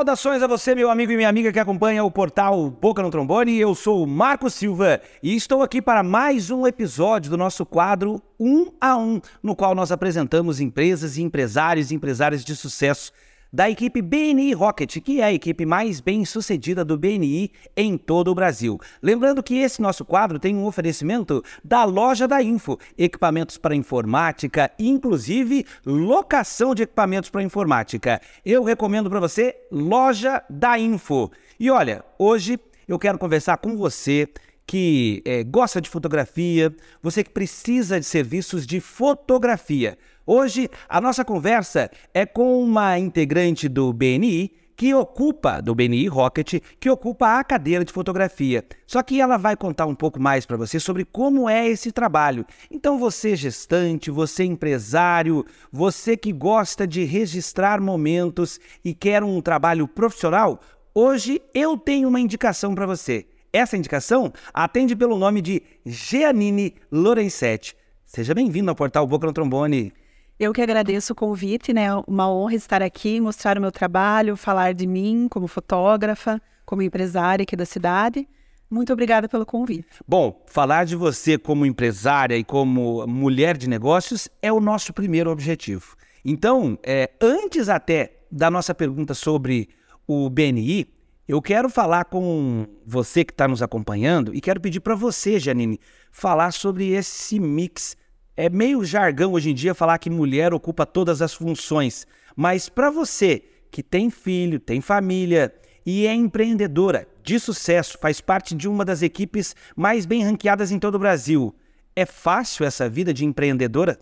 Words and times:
Saudações 0.00 0.42
a 0.42 0.46
você, 0.46 0.74
meu 0.74 0.88
amigo 0.90 1.12
e 1.12 1.16
minha 1.16 1.28
amiga 1.28 1.52
que 1.52 1.58
acompanha 1.58 2.02
o 2.02 2.10
portal 2.10 2.70
Boca 2.70 3.02
no 3.02 3.10
Trombone. 3.10 3.58
Eu 3.58 3.74
sou 3.74 4.02
o 4.02 4.06
Marco 4.06 4.48
Silva 4.48 4.98
e 5.22 5.36
estou 5.36 5.62
aqui 5.62 5.82
para 5.82 6.02
mais 6.02 6.50
um 6.50 6.66
episódio 6.66 7.30
do 7.30 7.36
nosso 7.36 7.66
quadro 7.66 8.22
Um 8.40 8.72
a 8.80 8.96
Um, 8.96 9.20
no 9.42 9.54
qual 9.54 9.74
nós 9.74 9.92
apresentamos 9.92 10.58
empresas 10.58 11.18
e 11.18 11.22
empresários 11.22 11.90
e 11.90 11.94
empresárias 11.94 12.42
de 12.42 12.56
sucesso 12.56 13.12
da 13.52 13.68
equipe 13.68 14.00
BNI 14.00 14.52
Rocket, 14.52 14.98
que 15.00 15.20
é 15.20 15.24
a 15.24 15.32
equipe 15.32 15.66
mais 15.66 16.00
bem 16.00 16.24
sucedida 16.24 16.84
do 16.84 16.96
BNI 16.96 17.50
em 17.76 17.98
todo 17.98 18.30
o 18.30 18.34
Brasil. 18.34 18.78
Lembrando 19.02 19.42
que 19.42 19.58
esse 19.58 19.82
nosso 19.82 20.04
quadro 20.04 20.38
tem 20.38 20.56
um 20.56 20.66
oferecimento 20.66 21.42
da 21.64 21.84
Loja 21.84 22.28
da 22.28 22.42
Info, 22.42 22.78
equipamentos 22.96 23.58
para 23.58 23.74
informática, 23.74 24.70
inclusive 24.78 25.66
locação 25.84 26.74
de 26.74 26.84
equipamentos 26.84 27.30
para 27.30 27.42
informática. 27.42 28.20
Eu 28.44 28.62
recomendo 28.62 29.10
para 29.10 29.20
você 29.20 29.56
Loja 29.70 30.42
da 30.48 30.78
Info. 30.78 31.30
E 31.58 31.70
olha, 31.70 32.04
hoje 32.18 32.58
eu 32.86 32.98
quero 32.98 33.18
conversar 33.18 33.56
com 33.58 33.76
você 33.76 34.28
que 34.66 35.20
é, 35.24 35.42
gosta 35.42 35.80
de 35.80 35.90
fotografia, 35.90 36.72
você 37.02 37.24
que 37.24 37.30
precisa 37.30 37.98
de 37.98 38.06
serviços 38.06 38.64
de 38.64 38.78
fotografia. 38.80 39.98
Hoje 40.32 40.70
a 40.88 41.00
nossa 41.00 41.24
conversa 41.24 41.90
é 42.14 42.24
com 42.24 42.62
uma 42.62 42.96
integrante 42.96 43.68
do 43.68 43.92
BNI 43.92 44.52
que 44.76 44.94
ocupa, 44.94 45.60
do 45.60 45.74
BNI 45.74 46.06
Rocket, 46.06 46.62
que 46.78 46.88
ocupa 46.88 47.36
a 47.36 47.42
cadeira 47.42 47.84
de 47.84 47.92
fotografia. 47.92 48.64
Só 48.86 49.02
que 49.02 49.20
ela 49.20 49.36
vai 49.36 49.56
contar 49.56 49.86
um 49.86 49.94
pouco 49.96 50.20
mais 50.20 50.46
para 50.46 50.56
você 50.56 50.78
sobre 50.78 51.04
como 51.04 51.50
é 51.50 51.68
esse 51.68 51.90
trabalho. 51.90 52.46
Então, 52.70 52.96
você 52.96 53.34
gestante, 53.34 54.08
você 54.08 54.44
empresário, 54.44 55.44
você 55.72 56.16
que 56.16 56.32
gosta 56.32 56.86
de 56.86 57.02
registrar 57.02 57.80
momentos 57.80 58.60
e 58.84 58.94
quer 58.94 59.24
um 59.24 59.40
trabalho 59.40 59.88
profissional, 59.88 60.60
hoje 60.94 61.42
eu 61.52 61.76
tenho 61.76 62.08
uma 62.08 62.20
indicação 62.20 62.72
para 62.72 62.86
você. 62.86 63.26
Essa 63.52 63.76
indicação 63.76 64.32
atende 64.54 64.94
pelo 64.94 65.18
nome 65.18 65.40
de 65.42 65.60
Giannini 65.84 66.76
Lorenzetti. 66.88 67.74
Seja 68.06 68.32
bem-vindo 68.32 68.70
ao 68.70 68.76
portal 68.76 69.04
Boca 69.08 69.26
no 69.26 69.32
Trombone. 69.32 69.92
Eu 70.40 70.54
que 70.54 70.62
agradeço 70.62 71.12
o 71.12 71.14
convite, 71.14 71.70
né? 71.70 71.88
Uma 72.06 72.32
honra 72.32 72.54
estar 72.54 72.82
aqui, 72.82 73.20
mostrar 73.20 73.58
o 73.58 73.60
meu 73.60 73.70
trabalho, 73.70 74.38
falar 74.38 74.72
de 74.72 74.86
mim 74.86 75.28
como 75.28 75.46
fotógrafa, 75.46 76.40
como 76.64 76.80
empresária 76.80 77.42
aqui 77.42 77.54
da 77.54 77.66
cidade. 77.66 78.26
Muito 78.70 78.90
obrigada 78.90 79.28
pelo 79.28 79.44
convite. 79.44 79.86
Bom, 80.08 80.42
falar 80.46 80.86
de 80.86 80.96
você 80.96 81.36
como 81.36 81.66
empresária 81.66 82.38
e 82.38 82.42
como 82.42 83.06
mulher 83.06 83.54
de 83.54 83.68
negócios 83.68 84.30
é 84.40 84.50
o 84.50 84.60
nosso 84.60 84.94
primeiro 84.94 85.30
objetivo. 85.30 85.94
Então, 86.24 86.78
é, 86.82 87.10
antes 87.20 87.68
até 87.68 88.22
da 88.32 88.50
nossa 88.50 88.74
pergunta 88.74 89.12
sobre 89.12 89.68
o 90.06 90.30
BNI, 90.30 90.88
eu 91.28 91.42
quero 91.42 91.68
falar 91.68 92.06
com 92.06 92.66
você 92.86 93.26
que 93.26 93.32
está 93.34 93.46
nos 93.46 93.60
acompanhando 93.62 94.34
e 94.34 94.40
quero 94.40 94.58
pedir 94.58 94.80
para 94.80 94.94
você, 94.94 95.38
Janine, 95.38 95.78
falar 96.10 96.50
sobre 96.50 96.92
esse 96.92 97.38
mix 97.38 97.94
é 98.40 98.48
meio 98.48 98.82
jargão 98.86 99.34
hoje 99.34 99.50
em 99.50 99.54
dia 99.54 99.74
falar 99.74 99.98
que 99.98 100.08
mulher 100.08 100.54
ocupa 100.54 100.86
todas 100.86 101.20
as 101.20 101.34
funções, 101.34 102.06
mas 102.34 102.70
para 102.70 102.90
você 102.90 103.44
que 103.70 103.82
tem 103.82 104.08
filho, 104.08 104.58
tem 104.58 104.80
família 104.80 105.54
e 105.84 106.06
é 106.06 106.14
empreendedora 106.14 107.06
de 107.22 107.38
sucesso, 107.38 107.98
faz 108.00 108.18
parte 108.18 108.54
de 108.54 108.66
uma 108.66 108.82
das 108.82 109.02
equipes 109.02 109.54
mais 109.76 110.06
bem 110.06 110.24
ranqueadas 110.24 110.72
em 110.72 110.78
todo 110.78 110.94
o 110.94 110.98
Brasil, 110.98 111.54
é 111.94 112.06
fácil 112.06 112.64
essa 112.64 112.88
vida 112.88 113.12
de 113.12 113.26
empreendedora? 113.26 114.00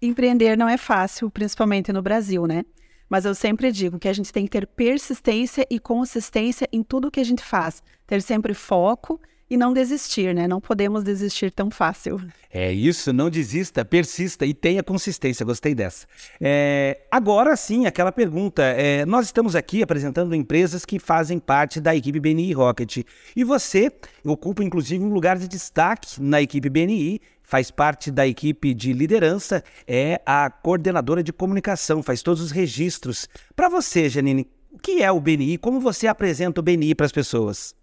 Empreender 0.00 0.56
não 0.56 0.66
é 0.66 0.78
fácil, 0.78 1.30
principalmente 1.30 1.92
no 1.92 2.00
Brasil, 2.00 2.46
né? 2.46 2.64
Mas 3.06 3.26
eu 3.26 3.34
sempre 3.34 3.70
digo 3.70 3.98
que 3.98 4.08
a 4.08 4.14
gente 4.14 4.32
tem 4.32 4.46
que 4.46 4.50
ter 4.50 4.66
persistência 4.66 5.66
e 5.68 5.78
consistência 5.78 6.66
em 6.72 6.82
tudo 6.82 7.10
que 7.10 7.20
a 7.20 7.24
gente 7.24 7.44
faz, 7.44 7.82
ter 8.06 8.22
sempre 8.22 8.54
foco 8.54 9.20
e 9.48 9.56
não 9.56 9.72
desistir, 9.72 10.34
né? 10.34 10.48
Não 10.48 10.60
podemos 10.60 11.04
desistir 11.04 11.50
tão 11.50 11.70
fácil. 11.70 12.20
É 12.50 12.72
isso, 12.72 13.12
não 13.12 13.28
desista, 13.28 13.84
persista 13.84 14.46
e 14.46 14.54
tenha 14.54 14.82
consistência. 14.82 15.44
Gostei 15.44 15.74
dessa. 15.74 16.06
É, 16.40 17.02
agora 17.10 17.54
sim, 17.56 17.86
aquela 17.86 18.12
pergunta. 18.12 18.62
É, 18.62 19.04
nós 19.04 19.26
estamos 19.26 19.54
aqui 19.54 19.82
apresentando 19.82 20.34
empresas 20.34 20.84
que 20.84 20.98
fazem 20.98 21.38
parte 21.38 21.80
da 21.80 21.94
equipe 21.94 22.18
BNI 22.18 22.52
Rocket. 22.52 23.04
E 23.36 23.44
você 23.44 23.92
ocupa, 24.24 24.64
inclusive, 24.64 25.04
um 25.04 25.12
lugar 25.12 25.38
de 25.38 25.48
destaque 25.48 26.20
na 26.20 26.40
equipe 26.40 26.68
BNI 26.68 27.20
faz 27.42 27.70
parte 27.70 28.10
da 28.10 28.26
equipe 28.26 28.72
de 28.72 28.94
liderança, 28.94 29.62
é 29.86 30.22
a 30.24 30.48
coordenadora 30.48 31.22
de 31.22 31.34
comunicação, 31.34 32.02
faz 32.02 32.22
todos 32.22 32.40
os 32.40 32.50
registros. 32.50 33.28
Para 33.54 33.68
você, 33.68 34.08
Janine, 34.08 34.48
o 34.70 34.78
que 34.78 35.02
é 35.02 35.12
o 35.12 35.20
BNI? 35.20 35.58
Como 35.58 35.78
você 35.78 36.06
apresenta 36.06 36.60
o 36.60 36.62
BNI 36.62 36.94
para 36.94 37.04
as 37.04 37.12
pessoas? 37.12 37.74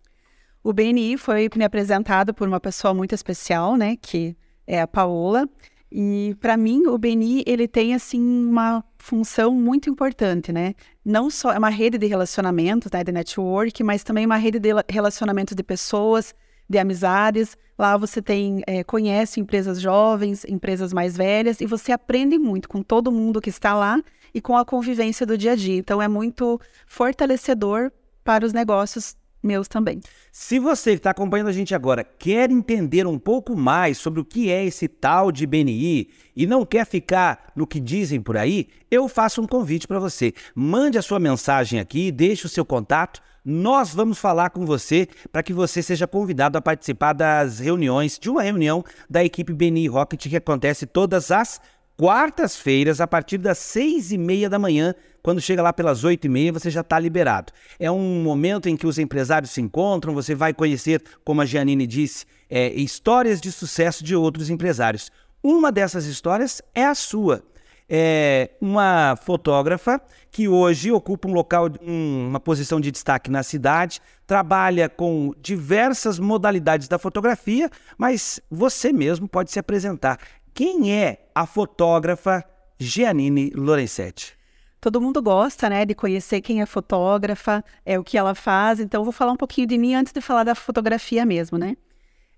O 0.63 0.73
BNI 0.73 1.17
foi 1.17 1.49
me 1.55 1.63
apresentado 1.63 2.33
por 2.33 2.47
uma 2.47 2.59
pessoa 2.59 2.93
muito 2.93 3.15
especial, 3.15 3.77
né, 3.77 3.95
que 3.95 4.35
é 4.67 4.81
a 4.81 4.87
Paola. 4.87 5.47
E 5.91 6.35
para 6.39 6.55
mim 6.55 6.85
o 6.85 6.97
BNI 6.97 7.43
ele 7.47 7.67
tem 7.67 7.95
assim 7.95 8.21
uma 8.21 8.83
função 8.97 9.51
muito 9.55 9.89
importante, 9.89 10.51
né? 10.51 10.75
Não 11.03 11.31
só 11.31 11.51
é 11.51 11.57
uma 11.57 11.69
rede 11.69 11.97
de 11.97 12.05
relacionamentos, 12.05 12.91
né, 12.91 13.03
de 13.03 13.11
network, 13.11 13.83
mas 13.83 14.03
também 14.03 14.25
uma 14.25 14.37
rede 14.37 14.59
de 14.59 14.69
relacionamento 14.87 15.55
de 15.55 15.63
pessoas, 15.63 16.35
de 16.69 16.77
amizades. 16.77 17.57
Lá 17.77 17.97
você 17.97 18.21
tem 18.21 18.61
é, 18.67 18.83
conhece 18.83 19.39
empresas 19.39 19.81
jovens, 19.81 20.45
empresas 20.45 20.93
mais 20.93 21.17
velhas 21.17 21.59
e 21.59 21.65
você 21.65 21.91
aprende 21.91 22.37
muito 22.37 22.69
com 22.69 22.83
todo 22.83 23.11
mundo 23.11 23.41
que 23.41 23.49
está 23.49 23.73
lá 23.73 23.99
e 24.31 24.39
com 24.39 24.55
a 24.55 24.63
convivência 24.63 25.25
do 25.25 25.35
dia 25.35 25.53
a 25.53 25.55
dia. 25.55 25.77
Então 25.77 25.99
é 25.99 26.07
muito 26.07 26.59
fortalecedor 26.85 27.91
para 28.23 28.45
os 28.45 28.53
negócios 28.53 29.15
meus 29.41 29.67
também. 29.67 30.01
Se 30.31 30.59
você 30.59 30.91
que 30.91 30.97
está 30.97 31.11
acompanhando 31.11 31.47
a 31.47 31.53
gente 31.53 31.73
agora 31.73 32.03
quer 32.03 32.51
entender 32.51 33.07
um 33.07 33.17
pouco 33.17 33.55
mais 33.55 33.97
sobre 33.97 34.19
o 34.19 34.25
que 34.25 34.51
é 34.51 34.63
esse 34.65 34.87
tal 34.87 35.31
de 35.31 35.45
BNI 35.45 36.09
e 36.35 36.45
não 36.45 36.65
quer 36.65 36.85
ficar 36.85 37.51
no 37.55 37.67
que 37.67 37.79
dizem 37.79 38.21
por 38.21 38.37
aí, 38.37 38.67
eu 38.89 39.07
faço 39.07 39.41
um 39.41 39.47
convite 39.47 39.87
para 39.87 39.99
você. 39.99 40.33
Mande 40.53 40.97
a 40.97 41.01
sua 41.01 41.19
mensagem 41.19 41.79
aqui, 41.79 42.11
deixe 42.11 42.45
o 42.45 42.49
seu 42.49 42.65
contato. 42.65 43.21
Nós 43.43 43.93
vamos 43.93 44.19
falar 44.19 44.49
com 44.49 44.65
você 44.65 45.07
para 45.31 45.41
que 45.41 45.53
você 45.53 45.81
seja 45.81 46.05
convidado 46.05 46.57
a 46.57 46.61
participar 46.61 47.13
das 47.13 47.59
reuniões, 47.59 48.19
de 48.19 48.29
uma 48.29 48.43
reunião 48.43 48.83
da 49.09 49.23
equipe 49.23 49.53
BNI 49.53 49.87
Rocket 49.87 50.27
que 50.27 50.35
acontece 50.35 50.85
todas 50.85 51.31
as 51.31 51.59
quartas-feiras, 51.99 53.01
a 53.01 53.07
partir 53.07 53.37
das 53.37 53.57
seis 53.57 54.13
e 54.13 54.17
meia 54.17 54.49
da 54.49 54.57
manhã, 54.57 54.95
quando 55.21 55.41
chega 55.41 55.61
lá 55.61 55.73
pelas 55.73 56.03
oito 56.03 56.25
e 56.25 56.29
meia, 56.29 56.51
você 56.53 56.69
já 56.69 56.81
está 56.81 56.99
liberado. 56.99 57.51
É 57.79 57.89
um 57.91 58.21
momento 58.21 58.67
em 58.67 58.75
que 58.75 58.87
os 58.87 58.97
empresários 58.97 59.51
se 59.51 59.61
encontram, 59.61 60.13
você 60.13 60.33
vai 60.35 60.53
conhecer, 60.53 61.03
como 61.23 61.41
a 61.41 61.45
Giannini 61.45 61.85
disse, 61.85 62.25
é, 62.49 62.69
histórias 62.73 63.39
de 63.39 63.51
sucesso 63.51 64.03
de 64.03 64.15
outros 64.15 64.49
empresários. 64.49 65.11
Uma 65.41 65.71
dessas 65.71 66.05
histórias 66.05 66.61
é 66.73 66.85
a 66.85 66.95
sua. 66.95 67.43
É 67.91 68.51
uma 68.61 69.15
fotógrafa 69.23 69.99
que 70.29 70.47
hoje 70.47 70.91
ocupa 70.91 71.27
um 71.27 71.33
local, 71.33 71.69
um, 71.81 72.27
uma 72.27 72.39
posição 72.39 72.79
de 72.79 72.91
destaque 72.91 73.31
na 73.31 73.41
cidade, 73.41 73.99
trabalha 74.27 74.87
com 74.87 75.33
diversas 75.41 76.19
modalidades 76.19 76.87
da 76.87 76.99
fotografia, 76.99 77.67
mas 77.97 78.39
você 78.49 78.93
mesmo 78.93 79.27
pode 79.27 79.51
se 79.51 79.57
apresentar. 79.57 80.19
Quem 80.53 80.93
é 80.93 81.29
a 81.33 81.47
fotógrafa 81.47 82.43
Giannini 82.77 83.51
Lorenzetti? 83.55 84.38
Todo 84.81 85.01
mundo 85.01 85.21
gosta, 85.21 85.69
né, 85.69 85.85
de 85.85 85.93
conhecer 85.93 86.41
quem 86.41 86.61
é 86.61 86.65
fotógrafa, 86.65 87.63
é 87.85 87.99
o 87.99 88.03
que 88.03 88.17
ela 88.17 88.33
faz. 88.33 88.79
Então, 88.79 89.03
vou 89.03 89.11
falar 89.11 89.33
um 89.33 89.37
pouquinho 89.37 89.67
de 89.67 89.77
mim 89.77 89.93
antes 89.93 90.13
de 90.13 90.21
falar 90.21 90.43
da 90.43 90.55
fotografia 90.55 91.25
mesmo, 91.25 91.57
né? 91.57 91.75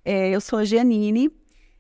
É, 0.04 0.30
eu 0.30 0.42
sou 0.42 0.58
a 0.58 0.66
Giannini, 0.66 1.32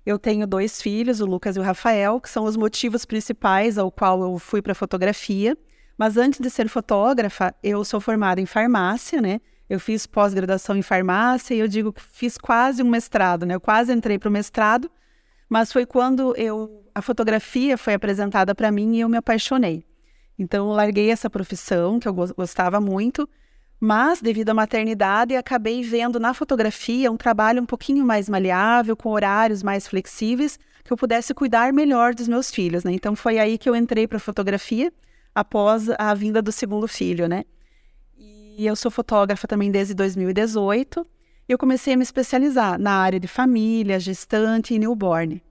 eu 0.05 0.19
tenho 0.19 0.45
dois 0.45 0.81
filhos, 0.81 1.19
o 1.19 1.25
Lucas 1.25 1.55
e 1.55 1.59
o 1.59 1.63
Rafael, 1.63 2.19
que 2.19 2.29
são 2.29 2.45
os 2.45 2.55
motivos 2.55 3.05
principais 3.05 3.77
ao 3.77 3.91
qual 3.91 4.21
eu 4.21 4.37
fui 4.37 4.61
para 4.61 4.75
fotografia. 4.75 5.57
Mas 5.97 6.17
antes 6.17 6.39
de 6.39 6.49
ser 6.49 6.67
fotógrafa, 6.67 7.53
eu 7.61 7.83
sou 7.83 7.99
formada 7.99 8.41
em 8.41 8.45
farmácia, 8.45 9.21
né? 9.21 9.39
Eu 9.69 9.79
fiz 9.79 10.05
pós-graduação 10.05 10.75
em 10.75 10.81
farmácia 10.81 11.53
e 11.53 11.59
eu 11.59 11.67
digo 11.67 11.93
que 11.93 12.01
fiz 12.01 12.37
quase 12.37 12.83
um 12.83 12.89
mestrado, 12.89 13.45
né? 13.45 13.55
Eu 13.55 13.61
quase 13.61 13.93
entrei 13.93 14.19
para 14.19 14.29
o 14.29 14.31
mestrado, 14.31 14.91
mas 15.47 15.71
foi 15.71 15.85
quando 15.85 16.35
eu 16.35 16.83
a 16.93 17.01
fotografia 17.01 17.77
foi 17.77 17.93
apresentada 17.93 18.53
para 18.53 18.71
mim 18.71 18.95
e 18.95 18.99
eu 18.99 19.07
me 19.07 19.17
apaixonei. 19.17 19.85
Então 20.41 20.69
eu 20.69 20.75
larguei 20.75 21.11
essa 21.11 21.29
profissão 21.29 21.99
que 21.99 22.07
eu 22.07 22.13
gostava 22.13 22.81
muito, 22.81 23.29
mas 23.79 24.21
devido 24.21 24.49
à 24.49 24.53
maternidade 24.53 25.35
acabei 25.35 25.83
vendo 25.83 26.19
na 26.19 26.33
fotografia 26.33 27.11
um 27.11 27.17
trabalho 27.17 27.61
um 27.61 27.65
pouquinho 27.65 28.05
mais 28.05 28.27
maleável, 28.27 28.95
com 28.95 29.09
horários 29.09 29.61
mais 29.61 29.87
flexíveis, 29.87 30.57
que 30.83 30.91
eu 30.91 30.97
pudesse 30.97 31.33
cuidar 31.33 31.71
melhor 31.71 32.15
dos 32.15 32.27
meus 32.27 32.49
filhos, 32.49 32.83
né? 32.83 32.91
Então 32.91 33.15
foi 33.15 33.37
aí 33.37 33.57
que 33.57 33.69
eu 33.69 33.75
entrei 33.75 34.07
para 34.07 34.19
fotografia 34.19 34.91
após 35.33 35.89
a 35.97 36.13
vinda 36.13 36.41
do 36.41 36.51
segundo 36.51 36.87
filho, 36.87 37.27
né? 37.27 37.43
E 38.17 38.65
eu 38.65 38.75
sou 38.75 38.91
fotógrafa 38.91 39.47
também 39.47 39.71
desde 39.71 39.93
2018 39.93 41.05
eu 41.51 41.57
comecei 41.57 41.93
a 41.93 41.97
me 41.97 42.03
especializar 42.03 42.79
na 42.79 42.93
área 42.93 43.19
de 43.19 43.27
família, 43.27 43.99
gestante 43.99 44.73
e 44.73 44.79
newborn. 44.79 45.43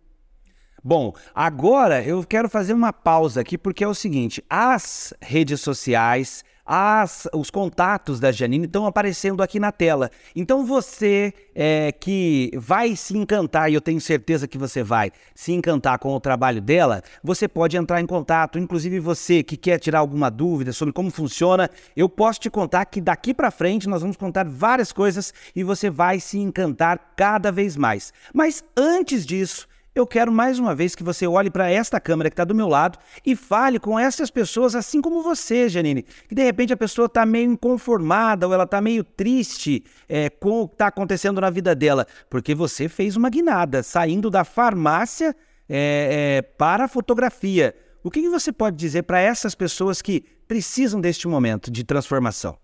Bom, 0.82 1.12
agora 1.34 2.02
eu 2.02 2.24
quero 2.24 2.48
fazer 2.48 2.72
uma 2.72 2.92
pausa 2.92 3.42
aqui 3.42 3.58
porque 3.58 3.84
é 3.84 3.88
o 3.88 3.94
seguinte: 3.94 4.42
as 4.48 5.12
redes 5.20 5.60
sociais, 5.60 6.42
as, 6.64 7.28
os 7.34 7.50
contatos 7.50 8.18
da 8.18 8.32
Janine 8.32 8.64
estão 8.64 8.86
aparecendo 8.86 9.42
aqui 9.42 9.60
na 9.60 9.72
tela. 9.72 10.10
Então 10.34 10.64
você 10.64 11.34
é, 11.54 11.92
que 11.92 12.50
vai 12.56 12.96
se 12.96 13.14
encantar, 13.14 13.70
e 13.70 13.74
eu 13.74 13.80
tenho 13.82 14.00
certeza 14.00 14.48
que 14.48 14.56
você 14.56 14.82
vai 14.82 15.12
se 15.34 15.52
encantar 15.52 15.98
com 15.98 16.14
o 16.14 16.20
trabalho 16.20 16.62
dela, 16.62 17.02
você 17.22 17.46
pode 17.46 17.76
entrar 17.76 18.00
em 18.00 18.06
contato. 18.06 18.58
Inclusive 18.58 19.00
você 19.00 19.42
que 19.42 19.58
quer 19.58 19.78
tirar 19.78 19.98
alguma 19.98 20.30
dúvida 20.30 20.72
sobre 20.72 20.94
como 20.94 21.10
funciona, 21.10 21.68
eu 21.94 22.08
posso 22.08 22.40
te 22.40 22.48
contar 22.48 22.86
que 22.86 23.02
daqui 23.02 23.34
para 23.34 23.50
frente 23.50 23.86
nós 23.86 24.00
vamos 24.00 24.16
contar 24.16 24.48
várias 24.48 24.92
coisas 24.92 25.34
e 25.54 25.62
você 25.62 25.90
vai 25.90 26.20
se 26.20 26.38
encantar 26.38 27.12
cada 27.16 27.52
vez 27.52 27.76
mais. 27.76 28.14
Mas 28.32 28.64
antes 28.74 29.26
disso, 29.26 29.68
eu 29.94 30.06
quero 30.06 30.30
mais 30.30 30.58
uma 30.58 30.74
vez 30.74 30.94
que 30.94 31.02
você 31.02 31.26
olhe 31.26 31.50
para 31.50 31.70
esta 31.70 32.00
câmera 32.00 32.30
que 32.30 32.34
está 32.34 32.44
do 32.44 32.54
meu 32.54 32.68
lado 32.68 32.98
e 33.26 33.34
fale 33.34 33.78
com 33.78 33.98
essas 33.98 34.30
pessoas, 34.30 34.74
assim 34.74 35.00
como 35.00 35.22
você, 35.22 35.68
Janine. 35.68 36.04
Que 36.28 36.34
de 36.34 36.42
repente 36.42 36.72
a 36.72 36.76
pessoa 36.76 37.06
está 37.06 37.26
meio 37.26 37.50
inconformada 37.50 38.46
ou 38.46 38.54
ela 38.54 38.64
está 38.64 38.80
meio 38.80 39.02
triste 39.02 39.84
é, 40.08 40.30
com 40.30 40.62
o 40.62 40.68
que 40.68 40.74
está 40.74 40.86
acontecendo 40.86 41.40
na 41.40 41.50
vida 41.50 41.74
dela, 41.74 42.06
porque 42.28 42.54
você 42.54 42.88
fez 42.88 43.16
uma 43.16 43.28
guinada, 43.28 43.82
saindo 43.82 44.30
da 44.30 44.44
farmácia 44.44 45.34
é, 45.68 46.38
é, 46.38 46.42
para 46.42 46.84
a 46.84 46.88
fotografia. 46.88 47.74
O 48.02 48.10
que, 48.10 48.22
que 48.22 48.30
você 48.30 48.52
pode 48.52 48.76
dizer 48.76 49.02
para 49.02 49.20
essas 49.20 49.54
pessoas 49.54 50.00
que 50.00 50.24
precisam 50.46 51.00
deste 51.00 51.28
momento 51.28 51.70
de 51.70 51.84
transformação? 51.84 52.56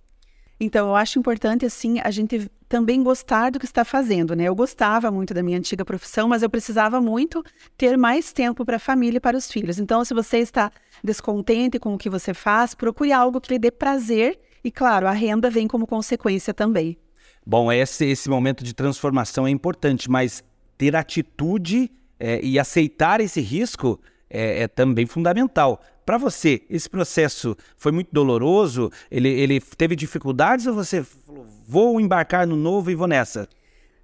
Então, 0.59 0.89
eu 0.89 0.97
acho 0.97 1.19
importante, 1.19 1.67
assim, 1.67 2.01
a 2.01 2.11
gente 2.11 2.51
também 2.69 3.03
gostar 3.03 3.51
do 3.51 3.59
que 3.59 3.65
está 3.65 3.85
fazendo, 3.85 4.35
né? 4.35 4.45
Eu 4.45 4.55
gostava 4.55 5.11
muito 5.11 5.33
da 5.33 5.43
minha 5.43 5.59
antiga 5.59 5.85
profissão, 5.85 6.29
mas 6.29 6.43
eu 6.43 6.51
precisava 6.51 7.01
muito 7.01 7.45
ter 7.77 7.97
mais 7.97 8.33
tempo 8.33 8.65
para 8.65 8.77
a 8.77 8.81
família 8.81 9.19
e 9.19 9.21
para 9.21 9.37
os 9.37 9.51
filhos. 9.51 9.79
Então, 9.79 10.05
se 10.05 10.13
você 10.13 10.39
está 10.39 10.71
descontente 11.03 11.79
com 11.79 11.95
o 11.95 11.99
que 11.99 12.11
você 12.11 12.35
faz, 12.35 12.75
procure 12.75 13.13
algo 13.13 13.41
que 13.41 13.53
lhe 13.53 13.59
dê 13.59 13.71
prazer 13.71 14.39
e, 14.65 14.71
claro, 14.71 15.07
a 15.07 15.13
renda 15.13 15.49
vem 15.49 15.69
como 15.69 15.87
consequência 15.87 16.53
também. 16.53 16.99
Bom, 17.47 17.71
esse, 17.71 18.05
esse 18.05 18.29
momento 18.29 18.65
de 18.65 18.75
transformação 18.75 19.47
é 19.47 19.51
importante, 19.51 20.11
mas 20.11 20.43
ter 20.77 20.97
atitude 20.97 21.91
é, 22.19 22.41
e 22.43 22.59
aceitar 22.59 23.21
esse 23.21 23.41
risco 23.41 24.01
é, 24.29 24.63
é 24.63 24.69
também 24.69 25.07
fundamental. 25.07 25.81
Para 26.05 26.19
você, 26.19 26.63
esse 26.71 26.89
processo 26.89 27.57
foi 27.77 27.91
muito 27.91 28.11
doloroso? 28.13 28.91
Ele, 29.11 29.29
ele 29.29 29.61
teve 29.61 29.97
dificuldades 29.97 30.67
ou 30.67 30.75
você 30.75 31.05
falou, 31.37 31.47
vou 31.67 32.01
embarcar 32.01 32.47
no 32.47 32.57
novo 32.57 32.91
e 32.91 32.95
vou 32.95 33.07
nessa? 33.07 33.49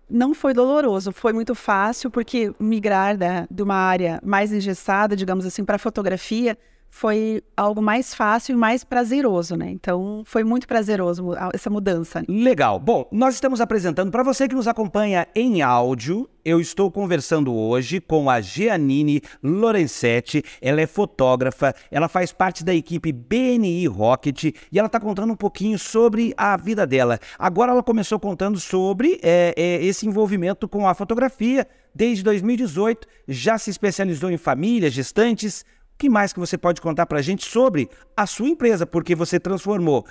Não 0.08 0.34
foi 0.34 0.52
doloroso, 0.52 1.12
foi 1.12 1.32
muito 1.32 1.54
fácil, 1.54 2.10
porque 2.10 2.52
migrar 2.60 3.16
da, 3.16 3.46
de 3.50 3.62
uma 3.62 3.74
área 3.74 4.20
mais 4.22 4.52
engessada, 4.52 5.16
digamos 5.16 5.46
assim, 5.46 5.64
para 5.64 5.78
fotografia, 5.78 6.58
foi 6.94 7.42
algo 7.56 7.80
mais 7.80 8.14
fácil 8.14 8.52
e 8.52 8.56
mais 8.56 8.84
prazeroso, 8.84 9.56
né? 9.56 9.70
Então, 9.70 10.22
foi 10.26 10.44
muito 10.44 10.68
prazeroso 10.68 11.30
essa 11.54 11.70
mudança. 11.70 12.22
Legal. 12.28 12.78
Bom, 12.78 13.08
nós 13.10 13.34
estamos 13.34 13.62
apresentando 13.62 14.10
para 14.10 14.22
você 14.22 14.46
que 14.46 14.54
nos 14.54 14.68
acompanha 14.68 15.26
em 15.34 15.62
áudio. 15.62 16.28
Eu 16.44 16.60
estou 16.60 16.90
conversando 16.90 17.54
hoje 17.54 17.98
com 17.98 18.28
a 18.28 18.42
Giannini 18.42 19.22
Lorenzetti. 19.42 20.44
Ela 20.60 20.82
é 20.82 20.86
fotógrafa, 20.86 21.74
ela 21.90 22.08
faz 22.08 22.30
parte 22.30 22.62
da 22.62 22.74
equipe 22.74 23.10
BNI 23.10 23.86
Rocket 23.86 24.44
e 24.44 24.78
ela 24.78 24.86
está 24.86 25.00
contando 25.00 25.32
um 25.32 25.36
pouquinho 25.36 25.78
sobre 25.78 26.34
a 26.36 26.58
vida 26.58 26.86
dela. 26.86 27.18
Agora 27.38 27.72
ela 27.72 27.82
começou 27.82 28.20
contando 28.20 28.60
sobre 28.60 29.18
é, 29.22 29.54
é, 29.56 29.82
esse 29.82 30.06
envolvimento 30.06 30.68
com 30.68 30.86
a 30.86 30.92
fotografia. 30.92 31.66
Desde 31.94 32.22
2018, 32.22 33.06
já 33.28 33.56
se 33.56 33.70
especializou 33.70 34.30
em 34.30 34.38
famílias, 34.38 34.92
gestantes, 34.92 35.64
que 36.02 36.10
mais 36.10 36.32
que 36.32 36.40
você 36.40 36.58
pode 36.58 36.80
contar 36.80 37.06
para 37.06 37.20
a 37.20 37.22
gente 37.22 37.48
sobre 37.48 37.88
a 38.16 38.26
sua 38.26 38.48
empresa? 38.48 38.84
Porque 38.84 39.14
você 39.14 39.38
transformou 39.38 40.04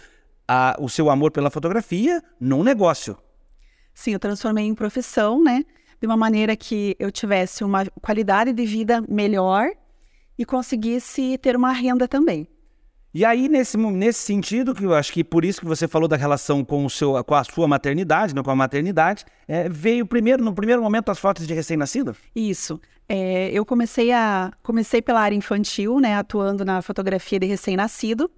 a, 0.48 0.78
o 0.80 0.88
seu 0.88 1.10
amor 1.10 1.32
pela 1.32 1.50
fotografia 1.50 2.24
num 2.40 2.64
negócio. 2.64 3.18
Sim, 3.94 4.14
eu 4.14 4.20
transformei 4.20 4.66
em 4.66 4.74
profissão, 4.74 5.44
né? 5.44 5.66
De 6.00 6.08
uma 6.08 6.16
maneira 6.16 6.56
que 6.56 6.96
eu 6.98 7.12
tivesse 7.12 7.66
uma 7.66 7.86
qualidade 8.02 8.54
de 8.54 8.66
vida 8.66 9.04
melhor 9.10 9.68
e 10.40 10.46
conseguisse 10.46 11.38
ter 11.38 11.58
uma 11.58 11.74
renda 11.74 12.08
também. 12.08 12.48
E 13.14 13.26
aí, 13.26 13.50
nesse, 13.50 13.76
nesse 13.76 14.20
sentido, 14.20 14.74
que 14.74 14.86
eu 14.86 14.94
acho 14.94 15.12
que 15.12 15.26
por 15.26 15.44
isso 15.44 15.60
que 15.60 15.68
você 15.68 15.90
falou 15.90 16.08
da 16.08 16.16
relação 16.16 16.64
com, 16.64 16.86
o 16.86 16.90
seu, 16.90 17.22
com 17.26 17.36
a 17.36 17.44
sua 17.44 17.68
maternidade, 17.68 18.34
né, 18.34 18.42
com 18.42 18.50
a 18.50 18.56
maternidade, 18.56 19.26
é, 19.46 19.68
veio 19.68 20.06
primeiro, 20.06 20.42
no 20.42 20.54
primeiro 20.54 20.82
momento, 20.82 21.12
as 21.12 21.20
fotos 21.20 21.46
de 21.46 21.54
recém-nascido? 21.54 22.16
Isso. 22.34 22.80
É, 23.14 23.52
eu 23.52 23.66
comecei 23.66 24.10
a 24.14 24.54
comecei 24.64 25.02
pela 25.02 25.20
área 25.20 25.36
infantil, 25.36 26.00
né, 26.00 26.16
atuando 26.16 26.64
na 26.64 26.82
fotografia 26.82 27.38
de 27.38 27.46
recém-nascido. 27.46 28.32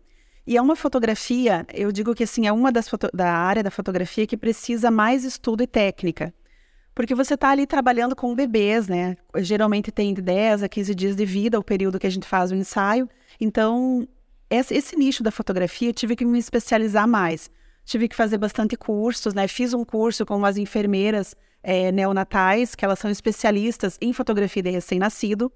E 0.47 0.57
é 0.57 0.61
uma 0.61 0.75
fotografia, 0.75 1.63
eu 1.71 1.91
digo 1.91 2.15
que 2.15 2.23
assim, 2.23 2.47
é 2.47 2.51
uma 2.51 2.71
das 2.71 2.89
da 3.13 3.31
área 3.31 3.61
da 3.61 3.69
fotografia 3.69 4.25
que 4.25 4.35
precisa 4.35 4.89
mais 4.89 5.23
estudo 5.23 5.61
e 5.61 5.67
técnica. 5.67 6.33
Porque 6.95 7.13
você 7.13 7.35
está 7.35 7.49
ali 7.49 7.67
trabalhando 7.67 8.15
com 8.15 8.33
bebês, 8.33 8.87
né? 8.87 9.15
Geralmente 9.37 9.91
tem 9.91 10.11
de 10.11 10.23
10 10.23 10.63
a 10.63 10.67
15 10.67 10.95
dias 10.95 11.15
de 11.15 11.23
vida, 11.23 11.59
o 11.59 11.63
período 11.63 11.99
que 11.99 12.07
a 12.07 12.09
gente 12.09 12.27
faz 12.27 12.51
o 12.51 12.55
ensaio. 12.55 13.07
Então, 13.39 14.07
esse, 14.49 14.73
esse 14.73 14.95
nicho 14.95 15.21
da 15.21 15.29
fotografia 15.29 15.89
eu 15.89 15.93
tive 15.93 16.15
que 16.15 16.25
me 16.25 16.39
especializar 16.39 17.07
mais. 17.07 17.47
Tive 17.85 18.07
que 18.07 18.15
fazer 18.15 18.39
bastante 18.39 18.75
cursos, 18.75 19.35
né? 19.35 19.47
Fiz 19.47 19.71
um 19.71 19.85
curso 19.85 20.25
com 20.25 20.35
umas 20.35 20.57
enfermeiras 20.57 21.35
é, 21.63 21.91
neonatais, 21.91 22.75
que 22.75 22.83
elas 22.83 22.99
são 22.99 23.09
especialistas 23.09 23.97
em 24.01 24.11
fotografia 24.11 24.61
de 24.61 24.69
recém-nascido, 24.69 25.51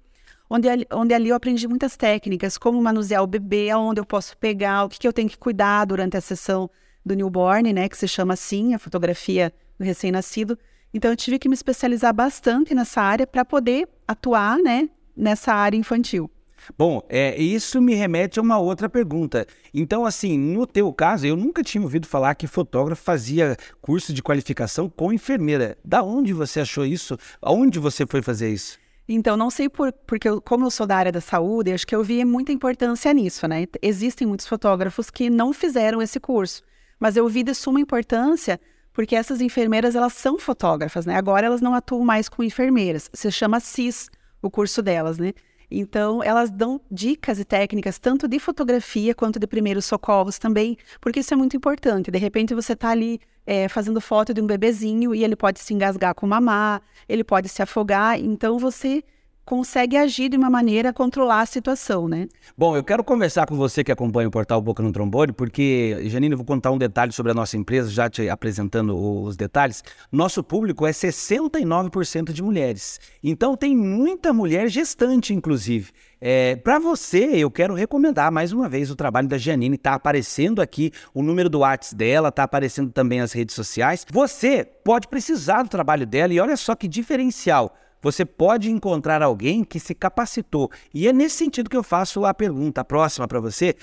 onde, 0.48 0.68
onde 0.90 1.12
ali 1.14 1.28
eu 1.28 1.36
aprendi 1.36 1.68
muitas 1.68 1.96
técnicas, 1.96 2.56
como 2.56 2.80
manusear 2.80 3.22
o 3.22 3.26
bebê, 3.26 3.70
aonde 3.70 4.00
eu 4.00 4.06
posso 4.06 4.36
pegar, 4.38 4.84
o 4.84 4.88
que, 4.88 4.98
que 4.98 5.06
eu 5.06 5.12
tenho 5.12 5.28
que 5.28 5.36
cuidar 5.36 5.84
durante 5.84 6.16
a 6.16 6.20
sessão 6.20 6.70
do 7.04 7.14
newborn, 7.14 7.72
né? 7.72 7.88
Que 7.88 7.96
se 7.96 8.08
chama 8.08 8.34
assim, 8.34 8.74
a 8.74 8.78
fotografia 8.78 9.52
do 9.78 9.84
recém-nascido. 9.84 10.58
Então 10.92 11.10
eu 11.10 11.16
tive 11.16 11.38
que 11.38 11.48
me 11.48 11.54
especializar 11.54 12.14
bastante 12.14 12.74
nessa 12.74 13.02
área 13.02 13.26
para 13.26 13.44
poder 13.44 13.88
atuar, 14.06 14.58
né? 14.58 14.88
Nessa 15.14 15.52
área 15.52 15.76
infantil. 15.76 16.30
Bom, 16.76 17.02
é, 17.08 17.36
isso 17.40 17.80
me 17.80 17.94
remete 17.94 18.38
a 18.38 18.42
uma 18.42 18.58
outra 18.58 18.88
pergunta. 18.88 19.46
Então, 19.72 20.04
assim, 20.04 20.38
no 20.38 20.66
teu 20.66 20.92
caso, 20.92 21.26
eu 21.26 21.36
nunca 21.36 21.62
tinha 21.62 21.82
ouvido 21.82 22.06
falar 22.06 22.34
que 22.34 22.46
fotógrafo 22.46 23.02
fazia 23.02 23.56
curso 23.80 24.12
de 24.12 24.22
qualificação 24.22 24.88
com 24.88 25.12
enfermeira. 25.12 25.76
Da 25.84 26.02
onde 26.02 26.32
você 26.32 26.60
achou 26.60 26.84
isso? 26.84 27.16
Aonde 27.40 27.78
você 27.78 28.06
foi 28.06 28.22
fazer 28.22 28.50
isso? 28.50 28.78
Então, 29.08 29.36
não 29.36 29.50
sei 29.50 29.68
por, 29.68 29.92
porque 30.06 30.28
eu, 30.28 30.40
como 30.40 30.66
eu 30.66 30.70
sou 30.70 30.86
da 30.86 30.96
área 30.96 31.12
da 31.12 31.20
saúde, 31.20 31.72
acho 31.72 31.86
que 31.86 31.94
eu 31.94 32.04
vi 32.04 32.22
muita 32.24 32.52
importância 32.52 33.12
nisso, 33.14 33.48
né? 33.48 33.66
Existem 33.80 34.26
muitos 34.26 34.46
fotógrafos 34.46 35.08
que 35.08 35.30
não 35.30 35.52
fizeram 35.52 36.02
esse 36.02 36.20
curso, 36.20 36.62
mas 37.00 37.16
eu 37.16 37.26
vi 37.26 37.42
de 37.42 37.54
suma 37.54 37.80
importância 37.80 38.60
porque 38.98 39.14
essas 39.14 39.40
enfermeiras, 39.40 39.94
elas 39.94 40.12
são 40.12 40.40
fotógrafas, 40.40 41.06
né? 41.06 41.14
Agora 41.14 41.46
elas 41.46 41.60
não 41.60 41.72
atuam 41.72 42.04
mais 42.04 42.28
com 42.28 42.42
enfermeiras, 42.42 43.08
se 43.12 43.30
chama 43.30 43.60
CIS, 43.60 44.10
o 44.42 44.50
curso 44.50 44.82
delas, 44.82 45.18
né? 45.18 45.32
Então, 45.70 46.22
elas 46.22 46.50
dão 46.50 46.80
dicas 46.90 47.38
e 47.38 47.44
técnicas 47.44 47.98
tanto 47.98 48.26
de 48.26 48.38
fotografia 48.38 49.14
quanto 49.14 49.38
de 49.38 49.46
primeiros 49.46 49.84
socorros 49.84 50.38
também, 50.38 50.76
porque 51.00 51.20
isso 51.20 51.34
é 51.34 51.36
muito 51.36 51.56
importante. 51.56 52.10
De 52.10 52.18
repente, 52.18 52.54
você 52.54 52.72
está 52.72 52.90
ali 52.90 53.20
é, 53.46 53.68
fazendo 53.68 54.00
foto 54.00 54.32
de 54.32 54.40
um 54.40 54.46
bebezinho 54.46 55.14
e 55.14 55.24
ele 55.24 55.36
pode 55.36 55.60
se 55.60 55.74
engasgar 55.74 56.14
com 56.14 56.26
mamar, 56.26 56.82
ele 57.08 57.24
pode 57.24 57.48
se 57.48 57.62
afogar. 57.62 58.18
Então, 58.18 58.58
você 58.58 59.04
consegue 59.48 59.96
agir 59.96 60.28
de 60.28 60.36
uma 60.36 60.50
maneira 60.50 60.90
a 60.90 60.92
controlar 60.92 61.40
a 61.40 61.46
situação, 61.46 62.06
né? 62.06 62.28
Bom, 62.54 62.76
eu 62.76 62.84
quero 62.84 63.02
conversar 63.02 63.46
com 63.46 63.56
você 63.56 63.82
que 63.82 63.90
acompanha 63.90 64.28
o 64.28 64.30
portal 64.30 64.60
Boca 64.60 64.82
no 64.82 64.92
Trombone, 64.92 65.32
porque, 65.32 65.96
Janine, 66.04 66.32
eu 66.32 66.36
vou 66.36 66.44
contar 66.44 66.70
um 66.70 66.76
detalhe 66.76 67.12
sobre 67.12 67.32
a 67.32 67.34
nossa 67.34 67.56
empresa, 67.56 67.90
já 67.90 68.10
te 68.10 68.28
apresentando 68.28 68.94
os 68.94 69.38
detalhes. 69.38 69.82
Nosso 70.12 70.44
público 70.44 70.86
é 70.86 70.90
69% 70.90 72.30
de 72.30 72.42
mulheres. 72.42 73.00
Então, 73.24 73.56
tem 73.56 73.74
muita 73.74 74.34
mulher 74.34 74.68
gestante, 74.68 75.32
inclusive. 75.32 75.92
É, 76.20 76.56
para 76.56 76.78
você, 76.78 77.30
eu 77.32 77.50
quero 77.50 77.72
recomendar 77.72 78.30
mais 78.30 78.52
uma 78.52 78.68
vez 78.68 78.90
o 78.90 78.96
trabalho 78.96 79.28
da 79.28 79.38
Janine. 79.38 79.76
Está 79.76 79.94
aparecendo 79.94 80.60
aqui 80.60 80.92
o 81.14 81.22
número 81.22 81.48
do 81.48 81.60
WhatsApp 81.60 81.96
dela, 81.96 82.28
está 82.28 82.42
aparecendo 82.42 82.90
também 82.90 83.22
as 83.22 83.32
redes 83.32 83.54
sociais. 83.54 84.04
Você 84.12 84.62
pode 84.84 85.08
precisar 85.08 85.62
do 85.62 85.70
trabalho 85.70 86.06
dela 86.06 86.34
e 86.34 86.38
olha 86.38 86.54
só 86.54 86.74
que 86.74 86.86
diferencial 86.86 87.74
você 88.02 88.24
pode 88.24 88.70
encontrar 88.70 89.22
alguém 89.22 89.64
que 89.64 89.80
se 89.80 89.94
capacitou. 89.94 90.70
E 90.92 91.08
é 91.08 91.12
nesse 91.12 91.36
sentido 91.36 91.70
que 91.70 91.76
eu 91.76 91.82
faço 91.82 92.24
a 92.24 92.32
pergunta 92.32 92.84
próxima 92.84 93.26
para 93.26 93.40
você, 93.40 93.74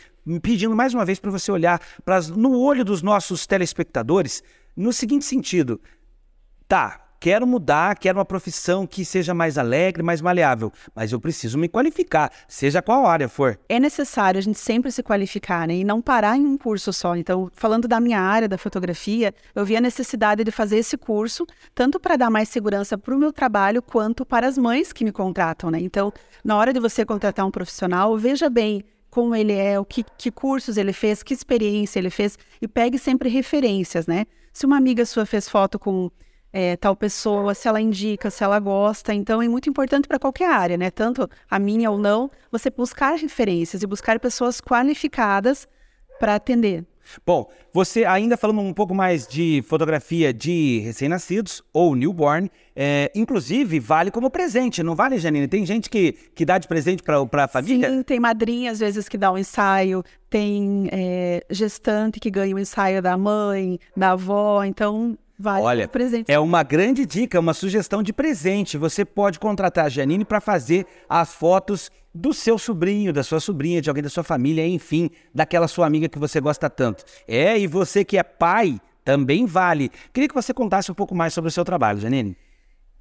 pedindo 0.41 0.75
mais 0.75 0.93
uma 0.93 1.05
vez 1.05 1.19
para 1.19 1.31
você 1.31 1.51
olhar 1.51 1.81
pras, 2.03 2.29
no 2.29 2.57
olho 2.57 2.83
dos 2.83 3.01
nossos 3.01 3.45
telespectadores 3.45 4.43
no 4.75 4.91
seguinte 4.91 5.25
sentido: 5.25 5.79
tá, 6.67 7.04
quero 7.19 7.45
mudar, 7.47 7.97
quero 7.97 8.17
uma 8.19 8.25
profissão 8.25 8.85
que 8.85 9.03
seja 9.03 9.33
mais 9.33 9.57
alegre, 9.57 10.03
mais 10.03 10.21
maleável, 10.21 10.71
mas 10.93 11.11
eu 11.11 11.19
preciso 11.19 11.57
me 11.57 11.67
qualificar, 11.67 12.31
seja 12.47 12.81
qual 12.81 13.05
área 13.05 13.27
for. 13.27 13.59
É 13.67 13.79
necessário 13.79 14.37
a 14.37 14.41
gente 14.41 14.59
sempre 14.59 14.91
se 14.91 15.01
qualificar, 15.01 15.67
né? 15.67 15.75
E 15.75 15.83
não 15.83 16.01
parar 16.01 16.37
em 16.37 16.45
um 16.45 16.57
curso 16.57 16.93
só. 16.93 17.15
Então, 17.15 17.49
falando 17.53 17.87
da 17.87 17.99
minha 17.99 18.19
área 18.19 18.47
da 18.47 18.57
fotografia, 18.57 19.33
eu 19.53 19.65
vi 19.65 19.75
a 19.75 19.81
necessidade 19.81 20.43
de 20.43 20.51
fazer 20.51 20.77
esse 20.77 20.97
curso, 20.97 21.45
tanto 21.73 21.99
para 21.99 22.15
dar 22.15 22.29
mais 22.29 22.49
segurança 22.49 22.97
para 22.97 23.15
o 23.15 23.17
meu 23.17 23.31
trabalho, 23.31 23.81
quanto 23.81 24.25
para 24.25 24.47
as 24.47 24.57
mães 24.57 24.91
que 24.93 25.03
me 25.03 25.11
contratam, 25.11 25.71
né? 25.71 25.79
Então, 25.79 26.11
na 26.43 26.57
hora 26.57 26.71
de 26.71 26.79
você 26.79 27.05
contratar 27.05 27.45
um 27.45 27.51
profissional, 27.51 28.17
veja 28.17 28.49
bem 28.49 28.83
como 29.09 29.33
ele 29.33 29.53
é, 29.53 29.79
o 29.79 29.85
que, 29.85 30.03
que 30.17 30.29
cursos 30.29 30.75
ele 30.75 30.91
fez, 30.91 31.23
que 31.23 31.33
experiência 31.33 31.99
ele 31.99 32.09
fez, 32.09 32.37
e 32.61 32.67
pegue 32.67 32.99
sempre 32.99 33.29
referências, 33.29 34.05
né? 34.05 34.25
Se 34.51 34.65
uma 34.65 34.75
amiga 34.75 35.05
sua 35.05 35.25
fez 35.25 35.47
foto 35.47 35.79
com 35.79 36.11
é, 36.55 36.77
tal 36.77 36.95
pessoa, 36.95 37.53
se 37.53 37.67
ela 37.67 37.81
indica, 37.81 38.31
se 38.31 38.41
ela 38.41 38.57
gosta. 38.61 39.13
Então 39.13 39.41
é 39.41 39.47
muito 39.49 39.69
importante 39.69 40.07
para 40.07 40.17
qualquer 40.17 40.49
área, 40.49 40.77
né? 40.77 40.89
Tanto 40.89 41.29
a 41.51 41.59
minha 41.59 41.91
ou 41.91 41.97
não, 41.97 42.31
você 42.49 42.69
buscar 42.69 43.15
referências 43.15 43.83
e 43.83 43.87
buscar 43.87 44.17
pessoas 44.21 44.61
qualificadas 44.61 45.67
para 46.17 46.35
atender. 46.35 46.85
Bom, 47.25 47.51
você 47.73 48.05
ainda 48.05 48.37
falando 48.37 48.61
um 48.61 48.73
pouco 48.73 48.95
mais 48.95 49.27
de 49.27 49.63
fotografia 49.67 50.33
de 50.33 50.79
recém-nascidos 50.79 51.61
ou 51.73 51.93
newborn, 51.93 52.49
é, 52.73 53.11
inclusive 53.13 53.77
vale 53.79 54.09
como 54.09 54.29
presente, 54.29 54.81
não 54.81 54.95
vale, 54.95 55.19
Janine? 55.19 55.47
Tem 55.47 55.65
gente 55.65 55.89
que, 55.89 56.13
que 56.33 56.45
dá 56.45 56.57
de 56.57 56.67
presente 56.67 57.03
para 57.03 57.43
a 57.43 57.47
família? 57.49 57.89
Sim, 57.91 58.01
tem 58.01 58.19
madrinha 58.19 58.71
às 58.71 58.79
vezes 58.79 59.07
que 59.09 59.17
dá 59.17 59.31
um 59.31 59.37
ensaio, 59.37 60.03
tem 60.29 60.87
é, 60.91 61.45
gestante 61.49 62.19
que 62.19 62.31
ganha 62.31 62.55
o 62.55 62.57
um 62.57 62.61
ensaio 62.61 63.01
da 63.01 63.15
mãe, 63.17 63.77
da 63.95 64.11
avó, 64.11 64.63
então 64.63 65.15
Vale 65.37 65.63
Olha, 65.63 65.87
presente. 65.87 66.31
é 66.31 66.39
uma 66.39 66.63
grande 66.63 67.05
dica, 67.05 67.39
uma 67.39 67.53
sugestão 67.53 68.01
de 68.01 68.13
presente. 68.13 68.77
Você 68.77 69.03
pode 69.03 69.39
contratar 69.39 69.85
a 69.85 69.89
Janine 69.89 70.23
para 70.23 70.39
fazer 70.39 70.85
as 71.09 71.33
fotos 71.33 71.91
do 72.13 72.33
seu 72.33 72.57
sobrinho, 72.57 73.11
da 73.11 73.23
sua 73.23 73.41
sobrinha, 73.41 73.81
de 73.81 73.89
alguém 73.89 74.03
da 74.03 74.09
sua 74.09 74.23
família, 74.23 74.65
enfim, 74.65 75.09
daquela 75.33 75.67
sua 75.67 75.85
amiga 75.85 76.07
que 76.07 76.17
você 76.17 76.39
gosta 76.39 76.69
tanto. 76.69 77.03
É, 77.27 77.59
e 77.59 77.67
você 77.67 78.05
que 78.05 78.17
é 78.17 78.23
pai, 78.23 78.79
também 79.03 79.45
vale. 79.45 79.91
Queria 80.13 80.29
que 80.29 80.33
você 80.33 80.53
contasse 80.53 80.89
um 80.91 80.95
pouco 80.95 81.13
mais 81.13 81.33
sobre 81.33 81.49
o 81.49 81.51
seu 81.51 81.65
trabalho, 81.65 81.99
Janine. 81.99 82.37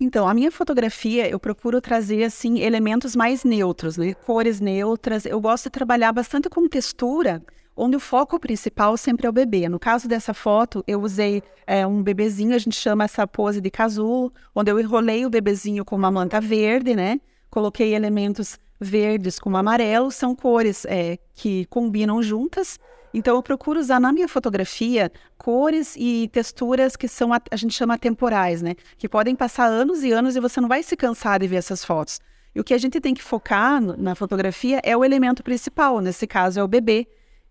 Então, 0.01 0.29
a 0.29 0.35
minha 0.35 0.51
fotografia, 0.51 1.29
eu 1.29 1.39
procuro 1.39 1.81
trazer, 1.81 2.25
assim, 2.25 2.59
elementos 2.59 3.15
mais 3.15 3.45
neutros, 3.45 3.97
né? 3.97 4.13
Cores 4.13 4.61
neutras. 4.61 5.25
Eu 5.25 5.41
gosto 5.41 5.65
de 5.65 5.71
trabalhar 5.71 6.13
bastante 6.13 6.49
com 6.51 6.69
textura, 6.69 7.41
onde 7.77 7.97
o 7.97 8.01
foco 8.01 8.39
principal 8.39 8.97
sempre 8.97 9.27
é 9.27 9.31
o 9.31 9.33
bebê. 9.33 9.69
No 9.69 9.79
caso 9.79 10.09
dessa 10.09 10.33
foto, 10.33 10.85
eu 10.87 11.01
usei 11.01 11.43
é, 11.67 11.87
um 11.87 12.03
bebezinho, 12.03 12.55
a 12.55 12.59
gente 12.59 12.77
chama 12.77 13.05
essa 13.05 13.27
pose 13.27 13.61
de 13.61 13.71
casulo, 13.71 14.33
onde 14.55 14.71
eu 14.71 14.79
enrolei 14.79 15.27
o 15.27 15.31
bebezinho 15.31 15.85
com 15.85 15.97
uma 15.97 16.11
manta 16.11 16.41
verde, 16.41 16.95
né? 16.95 17.21
Coloquei 17.51 17.95
elementos 17.95 18.59
verdes 18.81 19.39
com 19.39 19.57
amarelo, 19.57 20.11
são 20.11 20.35
cores 20.35 20.85
é, 20.87 21.19
que 21.35 21.65
combinam 21.67 22.23
juntas. 22.23 22.79
Então, 23.13 23.37
eu 23.37 23.43
procuro 23.43 23.79
usar 23.79 24.01
na 24.01 24.13
minha 24.13 24.27
fotografia 24.27 25.11
cores 25.39 25.95
e 25.97 26.29
texturas 26.33 26.97
que 26.97 27.07
são, 27.07 27.33
a, 27.33 27.41
a 27.51 27.57
gente 27.57 27.73
chama 27.73 27.97
temporais, 27.97 28.61
né? 28.61 28.75
Que 28.99 29.09
podem 29.09 29.37
passar 29.37 29.67
anos 29.67 30.03
e 30.03 30.11
anos 30.11 30.35
e 30.35 30.41
você 30.41 30.61
não 30.61 30.69
vai 30.69 30.83
se 30.83 30.97
cansar 30.97 31.39
de 31.39 31.47
ver 31.47 31.57
essas 31.57 31.85
fotos. 31.85 32.21
E 32.55 32.61
o 32.61 32.65
que 32.65 32.75
a 32.75 32.79
gente 32.79 33.01
tem 33.01 33.15
que 33.15 33.23
focar 33.23 33.81
na 33.81 34.15
fotografia 34.15 34.81
é 34.85 34.97
o 34.97 35.05
elemento 35.05 35.43
principal, 35.43 36.01
nesse 36.01 36.27
caso 36.27 36.59
é 36.59 36.63
o 36.63 36.69
bebê. 36.69 37.07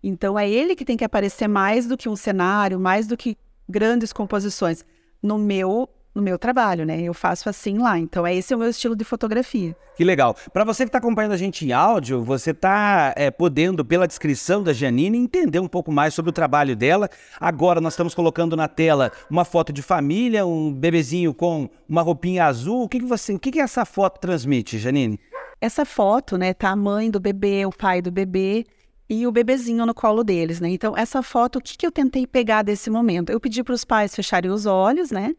Então 0.06 0.38
é 0.38 0.48
ele 0.48 0.76
que 0.76 0.84
tem 0.84 0.98
que 0.98 1.04
aparecer 1.04 1.48
mais 1.48 1.86
do 1.86 1.96
que 1.96 2.10
um 2.10 2.14
cenário, 2.14 2.78
mais 2.78 3.06
do 3.06 3.16
que 3.16 3.38
grandes 3.66 4.12
composições 4.12 4.84
no 5.22 5.38
meu 5.38 5.88
no 6.14 6.22
meu 6.22 6.38
trabalho, 6.38 6.86
né? 6.86 7.02
Eu 7.02 7.12
faço 7.12 7.48
assim 7.48 7.76
lá. 7.78 7.98
Então, 7.98 8.24
é 8.24 8.32
esse 8.32 8.52
é 8.52 8.56
o 8.56 8.58
meu 8.60 8.70
estilo 8.70 8.94
de 8.94 9.02
fotografia. 9.02 9.76
Que 9.96 10.04
legal. 10.04 10.36
Para 10.52 10.62
você 10.62 10.84
que 10.84 10.88
está 10.88 10.98
acompanhando 10.98 11.32
a 11.32 11.36
gente 11.36 11.66
em 11.66 11.72
áudio, 11.72 12.22
você 12.22 12.52
está 12.52 13.12
é, 13.16 13.32
podendo, 13.32 13.84
pela 13.84 14.06
descrição 14.06 14.62
da 14.62 14.72
Janine, 14.72 15.18
entender 15.18 15.58
um 15.58 15.66
pouco 15.66 15.90
mais 15.90 16.14
sobre 16.14 16.30
o 16.30 16.32
trabalho 16.32 16.76
dela. 16.76 17.10
Agora, 17.40 17.80
nós 17.80 17.94
estamos 17.94 18.14
colocando 18.14 18.54
na 18.54 18.68
tela 18.68 19.10
uma 19.28 19.44
foto 19.44 19.72
de 19.72 19.82
família, 19.82 20.46
um 20.46 20.72
bebezinho 20.72 21.34
com 21.34 21.68
uma 21.88 22.02
roupinha 22.02 22.44
azul. 22.44 22.84
O 22.84 22.88
que, 22.88 23.00
que 23.00 23.06
você, 23.06 23.34
o 23.34 23.38
que, 23.40 23.50
que 23.50 23.60
essa 23.60 23.84
foto 23.84 24.20
transmite, 24.20 24.78
Janine? 24.78 25.18
Essa 25.60 25.84
foto, 25.84 26.38
né, 26.38 26.54
tá 26.54 26.70
a 26.70 26.76
mãe 26.76 27.10
do 27.10 27.18
bebê, 27.18 27.66
o 27.66 27.72
pai 27.72 28.00
do 28.00 28.12
bebê 28.12 28.64
e 29.08 29.26
o 29.26 29.32
bebezinho 29.32 29.84
no 29.84 29.94
colo 29.94 30.24
deles, 30.24 30.60
né? 30.60 30.68
Então, 30.70 30.96
essa 30.96 31.22
foto, 31.22 31.58
o 31.58 31.60
que, 31.60 31.76
que 31.76 31.86
eu 31.86 31.92
tentei 31.92 32.26
pegar 32.26 32.62
desse 32.62 32.88
momento? 32.88 33.30
Eu 33.30 33.38
pedi 33.38 33.62
para 33.62 33.74
os 33.74 33.84
pais 33.84 34.14
fecharem 34.14 34.50
os 34.50 34.66
olhos, 34.66 35.10
né? 35.10 35.34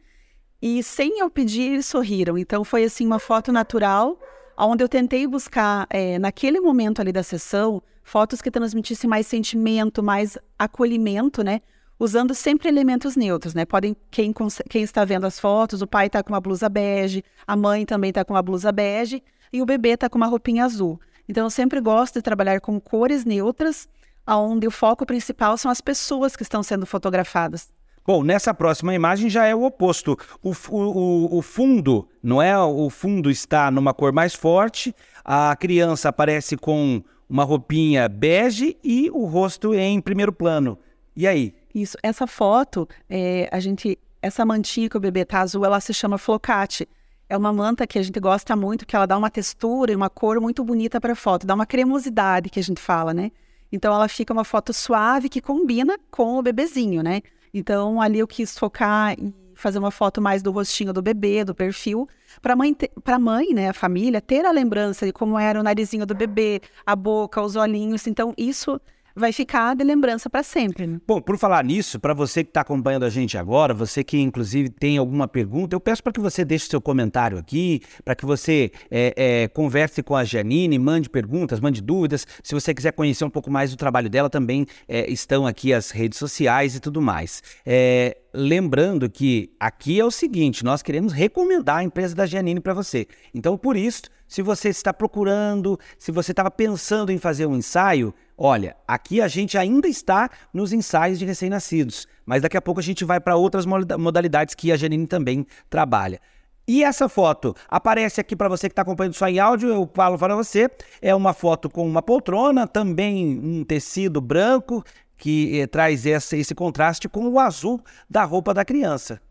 E 0.62 0.82
sem 0.84 1.20
eu 1.20 1.30
pedir, 1.30 1.74
eles 1.74 1.86
sorriram. 1.86 2.38
Então, 2.38 2.64
foi 2.64 2.84
assim 2.84 3.06
uma 3.06 3.20
foto 3.20 3.52
natural, 3.52 4.20
onde 4.58 4.84
eu 4.84 4.90
tentei 4.90 5.28
buscar, 5.28 5.88
é, 5.90 6.20
naquele 6.20 6.60
momento 6.60 7.00
ali 7.00 7.12
da 7.12 7.24
sessão, 7.24 7.82
fotos 8.04 8.42
que 8.42 8.52
transmitissem 8.52 9.10
mais 9.10 9.26
sentimento, 9.26 10.04
mais 10.04 10.38
acolhimento, 10.58 11.44
né? 11.44 11.62
Usando 12.00 12.36
sempre 12.36 12.68
elementos 12.68 13.16
neutros, 13.16 13.54
né? 13.54 13.66
Podem, 13.66 13.96
quem, 14.12 14.34
quem 14.70 14.84
está 14.84 15.04
vendo 15.04 15.26
as 15.26 15.40
fotos, 15.40 15.82
o 15.82 15.88
pai 15.88 16.08
está 16.08 16.22
com 16.22 16.34
uma 16.34 16.42
blusa 16.42 16.70
bege, 16.70 17.24
a 17.48 17.56
mãe 17.56 17.86
também 17.86 18.10
está 18.10 18.24
com 18.24 18.34
uma 18.34 18.42
blusa 18.42 18.72
bege 18.72 19.24
e 19.52 19.62
o 19.62 19.66
bebê 19.66 19.90
está 19.90 20.10
com 20.10 20.18
uma 20.18 20.28
roupinha 20.28 20.66
azul. 20.66 21.00
Então, 21.28 21.46
eu 21.46 21.50
sempre 21.50 21.80
gosto 21.82 22.16
de 22.16 22.22
trabalhar 22.22 22.60
com 22.62 22.80
cores 22.80 23.26
neutras, 23.26 23.88
onde 24.28 24.68
o 24.68 24.72
foco 24.72 25.06
principal 25.06 25.58
são 25.58 25.70
as 25.70 25.82
pessoas 25.82 26.36
que 26.36 26.44
estão 26.44 26.64
sendo 26.64 26.86
fotografadas. 26.86 27.74
Bom, 28.06 28.24
nessa 28.24 28.54
próxima 28.54 28.94
imagem 28.94 29.30
já 29.32 29.46
é 29.46 29.56
o 29.56 29.64
oposto. 29.64 30.16
O, 30.44 30.52
o, 30.70 31.38
o, 31.38 31.42
fundo, 31.42 32.08
não 32.22 32.40
é? 32.40 32.56
O 32.58 32.88
fundo 32.88 33.32
está 33.32 33.72
numa 33.72 33.96
cor 33.96 34.14
mais 34.14 34.36
forte, 34.36 34.96
a 35.24 35.56
criança 35.56 36.10
aparece 36.10 36.56
com 36.56 37.04
uma 37.28 37.44
roupinha 37.44 38.08
bege 38.08 38.78
e 38.84 39.10
o 39.12 39.26
rosto 39.26 39.74
em 39.74 40.00
primeiro 40.00 40.32
plano. 40.32 40.78
E 41.16 41.26
aí? 41.26 41.56
Isso. 41.74 41.98
Essa 42.04 42.28
foto, 42.28 42.88
é, 43.10 43.50
a 43.52 43.60
gente, 43.60 43.98
essa 44.22 44.46
mantinha 44.46 44.88
que 44.88 44.98
o 44.98 45.00
bebê 45.00 45.26
tá 45.26 45.42
azul, 45.42 45.66
ela 45.66 45.80
se 45.80 45.92
chama 45.92 46.20
flocate. 46.20 46.88
É 47.28 47.36
uma 47.36 47.52
manta 47.52 47.88
que 47.88 47.98
a 47.98 48.04
gente 48.04 48.20
gosta 48.20 48.56
muito, 48.56 48.86
que 48.86 48.96
ela 48.96 49.06
dá 49.06 49.18
uma 49.18 49.32
textura 49.32 49.92
e 49.92 49.96
uma 49.96 50.10
cor 50.10 50.40
muito 50.40 50.64
bonita 50.64 51.02
para 51.02 51.14
a 51.14 51.16
foto, 51.16 51.48
dá 51.48 51.56
uma 51.56 51.66
cremosidade 51.66 52.50
que 52.50 52.60
a 52.60 52.64
gente 52.64 52.80
fala, 52.80 53.14
né? 53.14 53.32
Então 53.72 53.94
ela 53.94 54.08
fica 54.08 54.32
uma 54.32 54.44
foto 54.44 54.72
suave 54.72 55.28
que 55.28 55.42
combina 55.42 55.98
com 56.12 56.38
o 56.38 56.42
bebezinho, 56.42 57.02
né? 57.02 57.22
Então 57.54 58.00
ali 58.00 58.20
eu 58.20 58.28
quis 58.28 58.58
focar 58.58 59.14
em 59.20 59.34
fazer 59.56 59.80
uma 59.80 59.90
foto 59.90 60.22
mais 60.22 60.44
do 60.44 60.52
rostinho 60.52 60.94
do 60.94 61.02
bebê, 61.02 61.44
do 61.44 61.56
perfil, 61.56 62.08
para 62.42 62.56
mãe, 62.56 62.76
para 63.04 63.18
mãe, 63.18 63.54
né, 63.54 63.70
a 63.70 63.74
família 63.74 64.20
ter 64.22 64.46
a 64.46 64.52
lembrança 64.52 65.06
de 65.06 65.14
como 65.14 65.40
era 65.40 65.60
o 65.60 65.64
narizinho 65.64 66.06
do 66.06 66.14
bebê, 66.14 66.62
a 66.86 66.96
boca, 66.96 67.42
os 67.42 67.56
olhinhos. 67.56 68.06
Então 68.06 68.34
isso 68.38 68.80
vai 69.16 69.32
ficar 69.32 69.76
de 69.76 69.84
lembrança 69.84 70.30
para 70.30 70.44
sempre. 70.44 70.86
Né? 70.86 71.00
Bom, 71.08 71.22
por 71.22 71.38
falar 71.38 71.64
nisso, 71.64 72.00
para 72.00 72.14
você 72.14 72.44
que 72.44 72.50
está 72.50 72.62
acompanhando 72.62 73.04
a 73.04 73.10
gente 73.10 73.38
agora, 73.38 73.74
você 73.74 74.04
que 74.04 74.20
inclusive 74.20 74.70
tem 74.70 74.98
alguma 74.98 75.28
pergunta, 75.28 75.76
eu 75.76 75.80
peço 75.80 76.04
para 76.04 76.12
que 76.12 76.20
você 76.20 76.44
deixe 76.44 76.68
seu 76.68 76.82
comentário 76.82 77.38
aqui, 77.38 77.82
para 78.04 78.16
que 78.16 78.26
você 78.26 78.72
é, 78.92 79.14
é, 79.16 79.48
converse 79.48 80.04
com 80.04 80.16
a 80.16 80.24
Janine, 80.24 80.78
mande 80.78 81.10
perguntas, 81.10 81.60
mande 81.60 81.82
dúvidas. 81.82 82.28
Se 82.44 82.54
você 82.54 82.74
quiser 82.74 82.92
conhecer 82.92 83.24
um 83.24 83.30
pouco 83.30 83.50
mais 83.50 83.72
do 83.72 83.78
trabalho 83.78 84.10
dela, 84.10 84.30
também 84.30 84.66
é, 84.88 85.10
estão 85.10 85.48
aqui 85.48 85.74
as 85.74 85.92
redes 85.92 86.20
sociais 86.20 86.76
e 86.76 86.80
tudo 86.80 87.02
mais. 87.02 87.42
É, 87.66 88.18
lembrando 88.34 89.10
que 89.10 89.52
aqui 89.60 90.00
é 90.00 90.06
o 90.06 90.12
seguinte, 90.12 90.64
nós 90.64 90.82
queremos 90.82 91.14
recomendar 91.14 91.78
a 91.78 91.84
empresa 91.84 92.14
da 92.14 92.26
Janine 92.26 92.60
para 92.60 92.74
você. 92.74 93.08
Então, 93.34 93.58
por 93.58 93.78
isso, 93.78 94.04
se 94.28 94.42
você 94.42 94.70
está 94.70 94.94
procurando, 94.94 95.80
se 95.98 96.12
você 96.12 96.32
estava 96.32 96.50
pensando 96.50 97.12
em 97.12 97.18
fazer 97.18 97.46
um 97.46 97.56
ensaio, 97.56 98.14
olha, 98.38 98.76
aqui 98.88 99.22
a 99.22 99.28
gente 99.28 99.58
ainda 99.58 99.88
está 99.88 100.30
nos 100.54 100.74
ensaios 100.74 101.20
de 101.20 101.26
recém-nascidos, 101.26 102.08
mas 102.26 102.42
daqui 102.42 102.58
a 102.58 102.62
pouco 102.62 102.80
a 102.80 102.84
gente 102.84 103.06
vai 103.06 103.20
para 103.20 103.36
outras 103.36 103.66
modalidades 103.66 104.56
que 104.56 104.72
a 104.72 104.78
Janine 104.78 105.08
também 105.08 105.46
trabalha. 105.70 106.20
E 106.68 106.84
essa 106.84 107.08
foto 107.08 107.56
aparece 107.70 108.20
aqui 108.20 108.36
para 108.36 108.50
você 108.50 108.68
que 108.68 108.74
está 108.74 108.82
acompanhando 108.82 109.14
só 109.14 109.28
em 109.28 109.38
áudio, 109.38 109.70
eu 109.70 109.90
falo 109.94 110.18
para 110.18 110.36
você, 110.36 110.68
é 111.00 111.14
uma 111.14 111.32
foto 111.32 111.70
com 111.70 111.88
uma 111.88 112.02
poltrona, 112.02 112.66
também 112.66 113.40
um 113.40 113.64
tecido 113.64 114.20
branco, 114.20 114.84
que 115.18 115.60
eh, 115.60 115.68
traz 115.68 116.06
esse, 116.06 116.38
esse 116.38 116.56
contraste 116.56 117.08
com 117.08 117.28
o 117.28 117.40
azul 117.40 117.80
da 118.10 118.24
roupa 118.24 118.54
da 118.54 118.66
criança. 118.66 119.22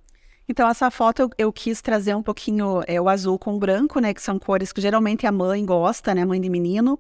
Então, 0.49 0.69
essa 0.69 0.91
foto 0.91 1.23
eu, 1.23 1.31
eu, 1.39 1.53
quis 1.53 1.81
trazer 1.81 2.15
um 2.15 2.23
pouquinho 2.23 2.83
é, 2.87 3.01
o 3.01 3.09
azul 3.09 3.39
com 3.39 3.55
o 3.55 3.59
branco, 3.59 3.99
né? 3.99 4.13
Que 4.13 4.21
são 4.21 4.39
cores 4.39 4.73
que 4.73 4.81
geralmente 4.81 5.27
a 5.27 5.33
mãe 5.33 5.65
gosta, 5.65 6.15
né? 6.15 6.25
Mãe 6.25 6.41
de 6.41 6.51
menino. 6.51 6.99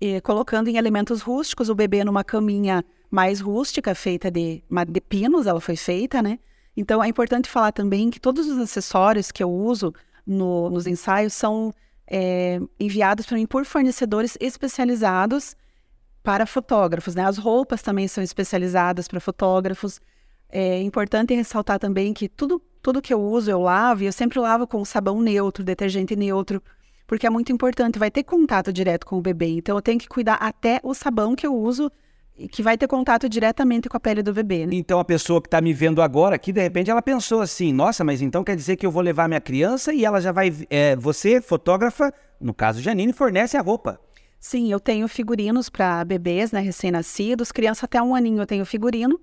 E, 0.00 0.20
colocando 0.20 0.68
em 0.68 0.76
elementos 0.76 1.22
rústicos, 1.22 1.70
o 1.70 1.74
bebê 1.74 2.04
numa 2.04 2.22
caminha 2.22 2.84
mais 3.10 3.40
rústica, 3.40 3.94
feita 3.94 4.30
de, 4.30 4.62
de 4.88 5.00
pinos, 5.00 5.46
ela 5.46 5.60
foi 5.60 5.76
feita, 5.76 6.20
né? 6.20 6.38
Então, 6.76 7.02
é 7.02 7.08
importante 7.08 7.48
falar 7.48 7.72
também 7.72 8.10
que 8.10 8.20
todos 8.20 8.46
os 8.48 8.58
acessórios 8.58 9.30
que 9.32 9.42
eu 9.42 9.50
uso 9.50 9.94
no, 10.26 10.68
nos 10.68 10.86
ensaios 10.86 11.32
são 11.32 11.72
é, 12.06 12.60
enviados 12.78 13.24
para 13.24 13.36
mim 13.36 13.46
por 13.46 13.64
fornecedores 13.64 14.36
especializados 14.40 15.56
para 16.22 16.44
fotógrafos, 16.44 17.14
né? 17.14 17.24
As 17.24 17.38
roupas 17.38 17.80
também 17.80 18.08
são 18.08 18.22
especializadas 18.22 19.08
para 19.08 19.20
fotógrafos. 19.20 20.00
É 20.50 20.82
importante 20.82 21.34
ressaltar 21.34 21.78
também 21.78 22.12
que 22.12 22.28
tudo 22.28 22.60
tudo 22.84 23.00
que 23.00 23.14
eu 23.14 23.20
uso 23.20 23.50
eu 23.50 23.58
lavo 23.62 24.02
e 24.02 24.06
eu 24.06 24.12
sempre 24.12 24.38
lavo 24.38 24.66
com 24.66 24.84
sabão 24.84 25.22
neutro, 25.22 25.64
detergente 25.64 26.14
neutro, 26.14 26.62
porque 27.06 27.26
é 27.26 27.30
muito 27.30 27.50
importante, 27.50 27.98
vai 27.98 28.10
ter 28.10 28.22
contato 28.22 28.70
direto 28.70 29.06
com 29.06 29.16
o 29.16 29.22
bebê. 29.22 29.46
Então 29.46 29.74
eu 29.74 29.80
tenho 29.80 29.98
que 29.98 30.06
cuidar 30.06 30.34
até 30.34 30.80
o 30.82 30.92
sabão 30.92 31.34
que 31.34 31.46
eu 31.46 31.56
uso 31.56 31.90
que 32.50 32.62
vai 32.62 32.76
ter 32.76 32.86
contato 32.86 33.26
diretamente 33.26 33.88
com 33.88 33.96
a 33.96 34.00
pele 34.00 34.22
do 34.22 34.34
bebê. 34.34 34.66
Né? 34.66 34.74
Então 34.74 35.00
a 35.00 35.04
pessoa 35.04 35.40
que 35.40 35.46
está 35.46 35.62
me 35.62 35.72
vendo 35.72 36.02
agora 36.02 36.36
aqui, 36.36 36.52
de 36.52 36.60
repente, 36.60 36.90
ela 36.90 37.00
pensou 37.00 37.40
assim: 37.40 37.72
nossa, 37.72 38.04
mas 38.04 38.20
então 38.20 38.44
quer 38.44 38.54
dizer 38.54 38.76
que 38.76 38.84
eu 38.84 38.90
vou 38.90 39.00
levar 39.00 39.28
minha 39.28 39.40
criança 39.40 39.94
e 39.94 40.04
ela 40.04 40.20
já 40.20 40.30
vai. 40.30 40.52
É, 40.68 40.94
você, 40.94 41.40
fotógrafa, 41.40 42.12
no 42.38 42.52
caso 42.52 42.82
Janine, 42.82 43.14
fornece 43.14 43.56
a 43.56 43.62
roupa. 43.62 43.98
Sim, 44.38 44.70
eu 44.70 44.78
tenho 44.78 45.08
figurinos 45.08 45.70
para 45.70 46.04
bebês, 46.04 46.52
né, 46.52 46.60
recém-nascidos, 46.60 47.50
criança 47.50 47.86
até 47.86 48.02
um 48.02 48.14
aninho 48.14 48.42
eu 48.42 48.46
tenho 48.46 48.66
figurino. 48.66 49.18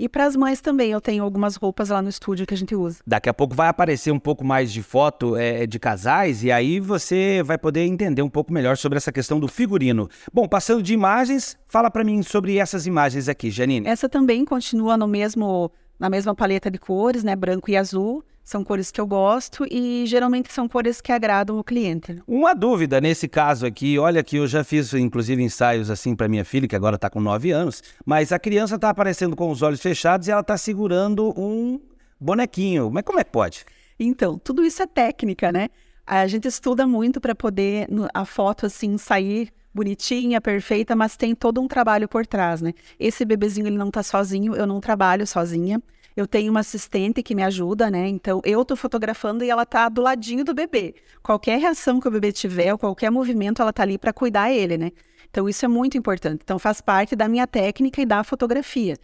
E 0.00 0.08
para 0.08 0.24
as 0.24 0.34
mães 0.34 0.62
também, 0.62 0.92
eu 0.92 1.00
tenho 1.00 1.22
algumas 1.22 1.56
roupas 1.56 1.90
lá 1.90 2.00
no 2.00 2.08
estúdio 2.08 2.46
que 2.46 2.54
a 2.54 2.56
gente 2.56 2.74
usa. 2.74 3.00
Daqui 3.06 3.28
a 3.28 3.34
pouco 3.34 3.54
vai 3.54 3.68
aparecer 3.68 4.10
um 4.10 4.18
pouco 4.18 4.42
mais 4.42 4.72
de 4.72 4.82
foto 4.82 5.36
é, 5.36 5.66
de 5.66 5.78
casais 5.78 6.42
e 6.42 6.50
aí 6.50 6.80
você 6.80 7.42
vai 7.44 7.58
poder 7.58 7.82
entender 7.82 8.22
um 8.22 8.28
pouco 8.30 8.50
melhor 8.50 8.78
sobre 8.78 8.96
essa 8.96 9.12
questão 9.12 9.38
do 9.38 9.46
figurino. 9.46 10.08
Bom, 10.32 10.48
passando 10.48 10.82
de 10.82 10.94
imagens, 10.94 11.54
fala 11.68 11.90
para 11.90 12.02
mim 12.02 12.22
sobre 12.22 12.56
essas 12.56 12.86
imagens 12.86 13.28
aqui, 13.28 13.50
Janine. 13.50 13.86
Essa 13.86 14.08
também 14.08 14.42
continua 14.42 14.96
no 14.96 15.06
mesmo 15.06 15.70
na 15.98 16.08
mesma 16.08 16.34
paleta 16.34 16.70
de 16.70 16.78
cores, 16.78 17.22
né, 17.22 17.36
branco 17.36 17.70
e 17.70 17.76
azul. 17.76 18.24
São 18.42 18.64
cores 18.64 18.90
que 18.90 19.00
eu 19.00 19.06
gosto 19.06 19.64
e 19.70 20.04
geralmente 20.06 20.52
são 20.52 20.68
cores 20.68 21.00
que 21.00 21.12
agradam 21.12 21.58
o 21.58 21.64
cliente. 21.64 22.20
Uma 22.26 22.54
dúvida 22.54 23.00
nesse 23.00 23.28
caso 23.28 23.64
aqui, 23.64 23.98
olha 23.98 24.24
que 24.24 24.36
eu 24.36 24.46
já 24.46 24.64
fiz 24.64 24.92
inclusive 24.94 25.42
ensaios 25.42 25.90
assim 25.90 26.16
para 26.16 26.26
minha 26.26 26.44
filha, 26.44 26.66
que 26.66 26.74
agora 26.74 26.96
está 26.96 27.08
com 27.08 27.20
9 27.20 27.50
anos, 27.52 27.82
mas 28.04 28.32
a 28.32 28.38
criança 28.38 28.74
está 28.74 28.90
aparecendo 28.90 29.36
com 29.36 29.50
os 29.50 29.62
olhos 29.62 29.80
fechados 29.80 30.26
e 30.26 30.30
ela 30.30 30.40
está 30.40 30.56
segurando 30.56 31.32
um 31.38 31.80
bonequinho. 32.18 32.90
Mas 32.90 33.04
como 33.04 33.20
é 33.20 33.24
que 33.24 33.30
pode? 33.30 33.64
Então, 33.98 34.38
tudo 34.38 34.64
isso 34.64 34.82
é 34.82 34.86
técnica, 34.86 35.52
né? 35.52 35.68
A 36.06 36.26
gente 36.26 36.48
estuda 36.48 36.86
muito 36.86 37.20
para 37.20 37.34
poder 37.34 37.86
a 38.12 38.24
foto 38.24 38.66
assim 38.66 38.98
sair 38.98 39.50
bonitinha, 39.72 40.40
perfeita, 40.40 40.96
mas 40.96 41.16
tem 41.16 41.34
todo 41.34 41.60
um 41.60 41.68
trabalho 41.68 42.08
por 42.08 42.26
trás, 42.26 42.60
né? 42.60 42.72
Esse 42.98 43.24
bebezinho 43.24 43.68
ele 43.68 43.78
não 43.78 43.88
está 43.88 44.02
sozinho, 44.02 44.56
eu 44.56 44.66
não 44.66 44.80
trabalho 44.80 45.24
sozinha. 45.26 45.80
Eu 46.20 46.26
tenho 46.26 46.50
uma 46.50 46.60
assistente 46.60 47.22
que 47.22 47.34
me 47.34 47.42
ajuda, 47.42 47.90
né? 47.90 48.06
Então 48.06 48.42
eu 48.44 48.62
tô 48.62 48.76
fotografando 48.76 49.42
e 49.42 49.48
ela 49.48 49.64
tá 49.64 49.88
do 49.88 50.02
ladinho 50.02 50.44
do 50.44 50.52
bebê. 50.52 50.94
Qualquer 51.22 51.58
reação 51.58 51.98
que 51.98 52.06
o 52.06 52.10
bebê 52.10 52.30
tiver, 52.30 52.72
ou 52.72 52.78
qualquer 52.78 53.10
movimento, 53.10 53.62
ela 53.62 53.72
tá 53.72 53.82
ali 53.84 53.96
para 53.96 54.12
cuidar 54.12 54.52
ele, 54.52 54.76
né? 54.76 54.92
Então 55.30 55.48
isso 55.48 55.64
é 55.64 55.68
muito 55.68 55.96
importante. 55.96 56.42
Então 56.44 56.58
faz 56.58 56.82
parte 56.82 57.16
da 57.16 57.26
minha 57.26 57.46
técnica 57.46 58.02
e 58.02 58.04
da 58.04 58.22
fotografia. 58.22 58.98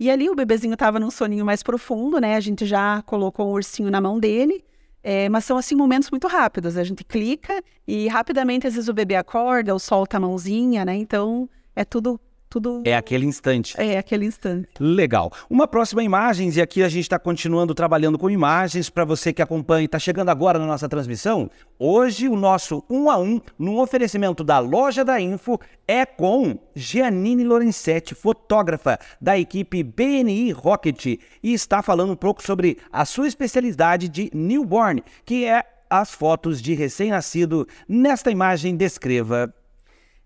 E 0.00 0.10
ali 0.10 0.30
o 0.30 0.34
bebezinho 0.34 0.72
estava 0.72 0.98
num 0.98 1.10
soninho 1.10 1.44
mais 1.44 1.62
profundo, 1.62 2.18
né? 2.18 2.36
A 2.36 2.40
gente 2.40 2.64
já 2.64 3.02
colocou 3.02 3.48
um 3.48 3.52
ursinho 3.52 3.90
na 3.90 4.00
mão 4.00 4.18
dele. 4.18 4.64
É, 5.04 5.28
mas 5.28 5.44
são 5.44 5.58
assim 5.58 5.74
momentos 5.74 6.10
muito 6.10 6.26
rápidos. 6.26 6.78
A 6.78 6.84
gente 6.84 7.04
clica 7.04 7.62
e 7.86 8.08
rapidamente 8.08 8.66
às 8.66 8.74
vezes 8.74 8.88
o 8.88 8.94
bebê 8.94 9.16
acorda 9.16 9.74
ou 9.74 9.78
solta 9.78 10.16
a 10.16 10.20
mãozinha, 10.20 10.86
né? 10.86 10.94
Então 10.94 11.46
é 11.76 11.84
tudo 11.84 12.18
tudo. 12.52 12.82
É 12.84 12.94
aquele 12.94 13.24
instante. 13.24 13.74
É 13.80 13.96
aquele 13.96 14.26
instante. 14.26 14.68
Legal. 14.78 15.32
Uma 15.48 15.66
próxima 15.66 16.02
imagens, 16.02 16.56
e 16.56 16.60
aqui 16.60 16.82
a 16.82 16.88
gente 16.88 17.04
está 17.04 17.18
continuando 17.18 17.74
trabalhando 17.74 18.18
com 18.18 18.28
imagens 18.28 18.90
para 18.90 19.06
você 19.06 19.32
que 19.32 19.40
acompanha 19.40 19.82
e 19.82 19.84
está 19.86 19.98
chegando 19.98 20.28
agora 20.28 20.58
na 20.58 20.66
nossa 20.66 20.88
transmissão. 20.88 21.50
Hoje 21.78 22.28
o 22.28 22.36
nosso 22.36 22.84
um 22.90 23.10
a 23.10 23.18
um, 23.18 23.40
no 23.58 23.80
oferecimento 23.80 24.44
da 24.44 24.58
loja 24.58 25.02
da 25.02 25.18
Info, 25.18 25.58
é 25.88 26.04
com 26.04 26.58
Giannini 26.74 27.42
Lorenzetti, 27.42 28.14
fotógrafa 28.14 28.98
da 29.18 29.38
equipe 29.38 29.82
BNI 29.82 30.52
Rocket, 30.52 31.06
e 31.06 31.18
está 31.42 31.80
falando 31.82 32.12
um 32.12 32.16
pouco 32.16 32.42
sobre 32.42 32.76
a 32.92 33.06
sua 33.06 33.26
especialidade 33.26 34.08
de 34.08 34.30
newborn, 34.34 35.02
que 35.24 35.46
é 35.46 35.64
as 35.88 36.14
fotos 36.14 36.60
de 36.60 36.74
recém-nascido. 36.74 37.66
Nesta 37.88 38.30
imagem, 38.30 38.76
descreva 38.76 39.52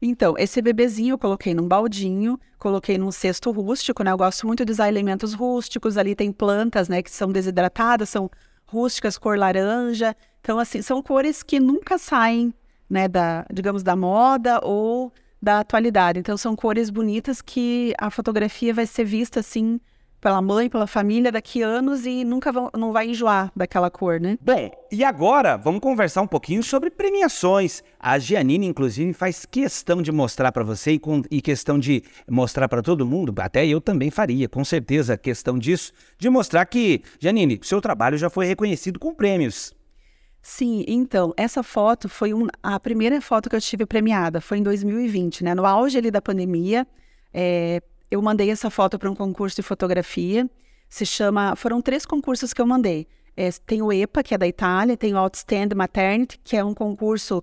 então, 0.00 0.34
esse 0.36 0.60
bebezinho 0.60 1.14
eu 1.14 1.18
coloquei 1.18 1.54
num 1.54 1.66
baldinho, 1.66 2.38
coloquei 2.58 2.98
num 2.98 3.10
cesto 3.10 3.50
rústico, 3.50 4.02
né? 4.02 4.10
Eu 4.10 4.16
gosto 4.16 4.46
muito 4.46 4.64
de 4.64 4.72
usar 4.72 4.88
elementos 4.88 5.32
rústicos. 5.32 5.96
Ali 5.96 6.14
tem 6.14 6.30
plantas, 6.30 6.88
né, 6.88 7.02
que 7.02 7.10
são 7.10 7.32
desidratadas, 7.32 8.08
são 8.08 8.30
rústicas, 8.66 9.16
cor 9.16 9.38
laranja. 9.38 10.14
Então, 10.40 10.58
assim, 10.58 10.82
são 10.82 11.02
cores 11.02 11.42
que 11.42 11.58
nunca 11.58 11.98
saem, 11.98 12.52
né, 12.88 13.08
da, 13.08 13.46
digamos, 13.52 13.82
da 13.82 13.96
moda 13.96 14.60
ou 14.62 15.12
da 15.40 15.60
atualidade. 15.60 16.18
Então, 16.18 16.36
são 16.36 16.54
cores 16.54 16.90
bonitas 16.90 17.40
que 17.40 17.94
a 17.98 18.10
fotografia 18.10 18.74
vai 18.74 18.86
ser 18.86 19.04
vista, 19.04 19.40
assim, 19.40 19.80
pela 20.26 20.42
mãe, 20.42 20.68
pela 20.68 20.88
família 20.88 21.30
daqui 21.30 21.62
a 21.62 21.68
anos 21.68 22.04
e 22.04 22.24
nunca 22.24 22.50
vão, 22.50 22.68
não 22.76 22.92
vai 22.92 23.08
enjoar 23.08 23.52
daquela 23.54 23.88
cor, 23.88 24.18
né? 24.18 24.36
Bom, 24.40 24.72
e 24.90 25.04
agora 25.04 25.56
vamos 25.56 25.80
conversar 25.80 26.20
um 26.20 26.26
pouquinho 26.26 26.64
sobre 26.64 26.90
premiações. 26.90 27.80
A 27.96 28.18
Giannini, 28.18 28.66
inclusive, 28.66 29.12
faz 29.12 29.46
questão 29.46 30.02
de 30.02 30.10
mostrar 30.10 30.50
para 30.50 30.64
você 30.64 30.90
e, 30.90 30.98
com, 30.98 31.22
e, 31.30 31.40
questão 31.40 31.78
de 31.78 32.02
mostrar 32.28 32.68
para 32.68 32.82
todo 32.82 33.06
mundo, 33.06 33.32
até 33.38 33.64
eu 33.64 33.80
também 33.80 34.10
faria, 34.10 34.48
com 34.48 34.64
certeza, 34.64 35.16
questão 35.16 35.56
disso, 35.56 35.92
de 36.18 36.28
mostrar 36.28 36.66
que, 36.66 37.04
Giannini, 37.20 37.60
seu 37.62 37.80
trabalho 37.80 38.18
já 38.18 38.28
foi 38.28 38.46
reconhecido 38.46 38.98
com 38.98 39.14
prêmios. 39.14 39.72
Sim, 40.42 40.84
então, 40.88 41.32
essa 41.36 41.62
foto 41.62 42.08
foi 42.08 42.34
um, 42.34 42.48
a 42.60 42.80
primeira 42.80 43.20
foto 43.20 43.48
que 43.48 43.54
eu 43.54 43.60
tive 43.60 43.86
premiada, 43.86 44.40
foi 44.40 44.58
em 44.58 44.62
2020, 44.64 45.44
né? 45.44 45.54
No 45.54 45.64
auge 45.64 45.96
ali 45.96 46.10
da 46.10 46.20
pandemia, 46.20 46.84
é, 47.32 47.80
eu 48.10 48.22
mandei 48.22 48.50
essa 48.50 48.70
foto 48.70 48.98
para 48.98 49.10
um 49.10 49.14
concurso 49.14 49.56
de 49.56 49.62
fotografia. 49.62 50.48
Se 50.88 51.04
chama. 51.04 51.56
Foram 51.56 51.82
três 51.82 52.06
concursos 52.06 52.52
que 52.52 52.60
eu 52.60 52.66
mandei. 52.66 53.06
É, 53.36 53.50
tem 53.66 53.82
o 53.82 53.92
EPA, 53.92 54.22
que 54.22 54.34
é 54.34 54.38
da 54.38 54.46
Itália, 54.46 54.96
tem 54.96 55.12
o 55.12 55.18
Outstand 55.18 55.74
Maternity, 55.74 56.40
que 56.42 56.56
é 56.56 56.64
um 56.64 56.72
concurso 56.72 57.42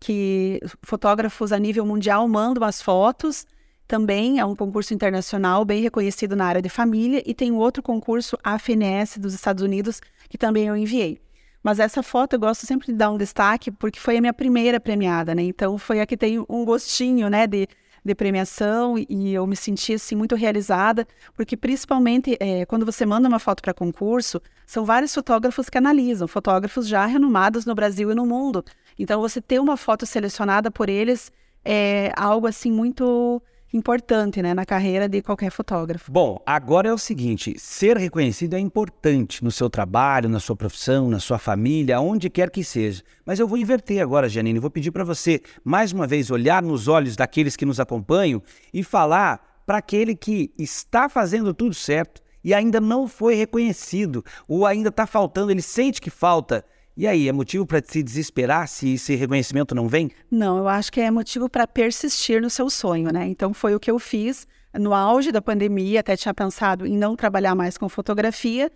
que 0.00 0.60
fotógrafos 0.82 1.52
a 1.52 1.58
nível 1.58 1.84
mundial 1.84 2.26
mandam 2.28 2.64
as 2.64 2.80
fotos. 2.80 3.46
Também 3.86 4.38
é 4.38 4.44
um 4.44 4.56
concurso 4.56 4.94
internacional 4.94 5.64
bem 5.64 5.82
reconhecido 5.82 6.34
na 6.34 6.46
área 6.46 6.62
de 6.62 6.68
família. 6.68 7.22
E 7.26 7.34
tem 7.34 7.52
outro 7.52 7.82
concurso, 7.82 8.38
a 8.42 8.58
FNS 8.58 9.18
dos 9.18 9.34
Estados 9.34 9.62
Unidos, 9.62 10.00
que 10.28 10.38
também 10.38 10.66
eu 10.66 10.76
enviei. 10.76 11.20
Mas 11.62 11.78
essa 11.78 12.02
foto 12.02 12.34
eu 12.34 12.40
gosto 12.40 12.66
sempre 12.66 12.88
de 12.88 12.92
dar 12.92 13.10
um 13.10 13.16
destaque, 13.16 13.70
porque 13.70 13.98
foi 13.98 14.18
a 14.18 14.20
minha 14.20 14.34
primeira 14.34 14.78
premiada, 14.78 15.34
né? 15.34 15.42
Então 15.42 15.78
foi 15.78 16.00
a 16.00 16.06
que 16.06 16.16
tem 16.16 16.44
um 16.48 16.64
gostinho, 16.64 17.30
né, 17.30 17.46
de 17.46 17.66
de 18.04 18.14
premiação 18.14 18.96
e 18.98 19.32
eu 19.32 19.46
me 19.46 19.56
senti 19.56 19.94
assim 19.94 20.14
muito 20.14 20.34
realizada, 20.34 21.06
porque 21.34 21.56
principalmente 21.56 22.36
é, 22.38 22.66
quando 22.66 22.84
você 22.84 23.06
manda 23.06 23.28
uma 23.28 23.38
foto 23.38 23.62
para 23.62 23.72
concurso, 23.72 24.42
são 24.66 24.84
vários 24.84 25.14
fotógrafos 25.14 25.70
que 25.70 25.78
analisam, 25.78 26.28
fotógrafos 26.28 26.86
já 26.86 27.06
renomados 27.06 27.64
no 27.64 27.74
Brasil 27.74 28.10
e 28.10 28.14
no 28.14 28.26
mundo. 28.26 28.64
Então 28.98 29.20
você 29.20 29.40
ter 29.40 29.58
uma 29.58 29.76
foto 29.76 30.04
selecionada 30.04 30.70
por 30.70 30.88
eles 30.88 31.32
é 31.64 32.12
algo 32.14 32.46
assim 32.46 32.70
muito 32.70 33.42
importante 33.74 34.40
né, 34.40 34.54
na 34.54 34.64
carreira 34.64 35.08
de 35.08 35.20
qualquer 35.20 35.50
fotógrafo. 35.50 36.10
Bom, 36.10 36.40
agora 36.46 36.88
é 36.88 36.92
o 36.92 36.98
seguinte: 36.98 37.54
ser 37.58 37.96
reconhecido 37.96 38.54
é 38.54 38.58
importante 38.58 39.42
no 39.42 39.50
seu 39.50 39.68
trabalho, 39.68 40.28
na 40.28 40.38
sua 40.40 40.54
profissão, 40.54 41.10
na 41.10 41.18
sua 41.18 41.38
família, 41.38 42.00
onde 42.00 42.30
quer 42.30 42.50
que 42.50 42.62
seja. 42.62 43.02
Mas 43.26 43.40
eu 43.40 43.48
vou 43.48 43.58
inverter 43.58 44.00
agora, 44.00 44.28
Janine. 44.28 44.58
Vou 44.58 44.70
pedir 44.70 44.90
para 44.90 45.04
você, 45.04 45.42
mais 45.64 45.92
uma 45.92 46.06
vez, 46.06 46.30
olhar 46.30 46.62
nos 46.62 46.88
olhos 46.88 47.16
daqueles 47.16 47.56
que 47.56 47.66
nos 47.66 47.80
acompanham 47.80 48.42
e 48.72 48.82
falar 48.82 49.62
para 49.66 49.78
aquele 49.78 50.14
que 50.14 50.52
está 50.58 51.08
fazendo 51.08 51.52
tudo 51.52 51.74
certo 51.74 52.22
e 52.44 52.52
ainda 52.52 52.80
não 52.80 53.08
foi 53.08 53.34
reconhecido, 53.34 54.22
ou 54.46 54.66
ainda 54.66 54.90
está 54.90 55.06
faltando, 55.06 55.50
ele 55.50 55.62
sente 55.62 56.00
que 56.00 56.10
falta. 56.10 56.64
E 56.96 57.08
aí, 57.08 57.28
é 57.28 57.32
motivo 57.32 57.66
para 57.66 57.82
se 57.84 58.04
desesperar 58.04 58.68
se 58.68 58.94
esse 58.94 59.16
reconhecimento 59.16 59.74
não 59.74 59.88
vem? 59.88 60.12
Não, 60.30 60.58
eu 60.58 60.68
acho 60.68 60.92
que 60.92 61.00
é 61.00 61.10
motivo 61.10 61.48
para 61.48 61.66
persistir 61.66 62.40
no 62.40 62.48
seu 62.48 62.70
sonho, 62.70 63.12
né? 63.12 63.26
Então 63.26 63.52
foi 63.52 63.74
o 63.74 63.80
que 63.80 63.90
eu 63.90 63.98
fiz 63.98 64.46
no 64.72 64.94
auge 64.94 65.32
da 65.32 65.42
pandemia, 65.42 66.00
até 66.00 66.16
tinha 66.16 66.32
pensado 66.32 66.86
em 66.86 66.96
não 66.96 67.16
trabalhar 67.16 67.54
mais 67.56 67.76
com 67.76 67.88
fotografia 67.88 68.70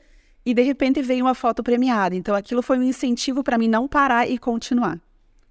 e 0.44 0.52
de 0.52 0.62
repente 0.62 1.00
veio 1.00 1.24
uma 1.24 1.34
foto 1.34 1.62
premiada. 1.62 2.16
Então 2.16 2.34
aquilo 2.34 2.60
foi 2.60 2.78
um 2.78 2.82
incentivo 2.82 3.44
para 3.44 3.56
mim 3.56 3.68
não 3.68 3.86
parar 3.86 4.28
e 4.28 4.36
continuar. 4.36 5.00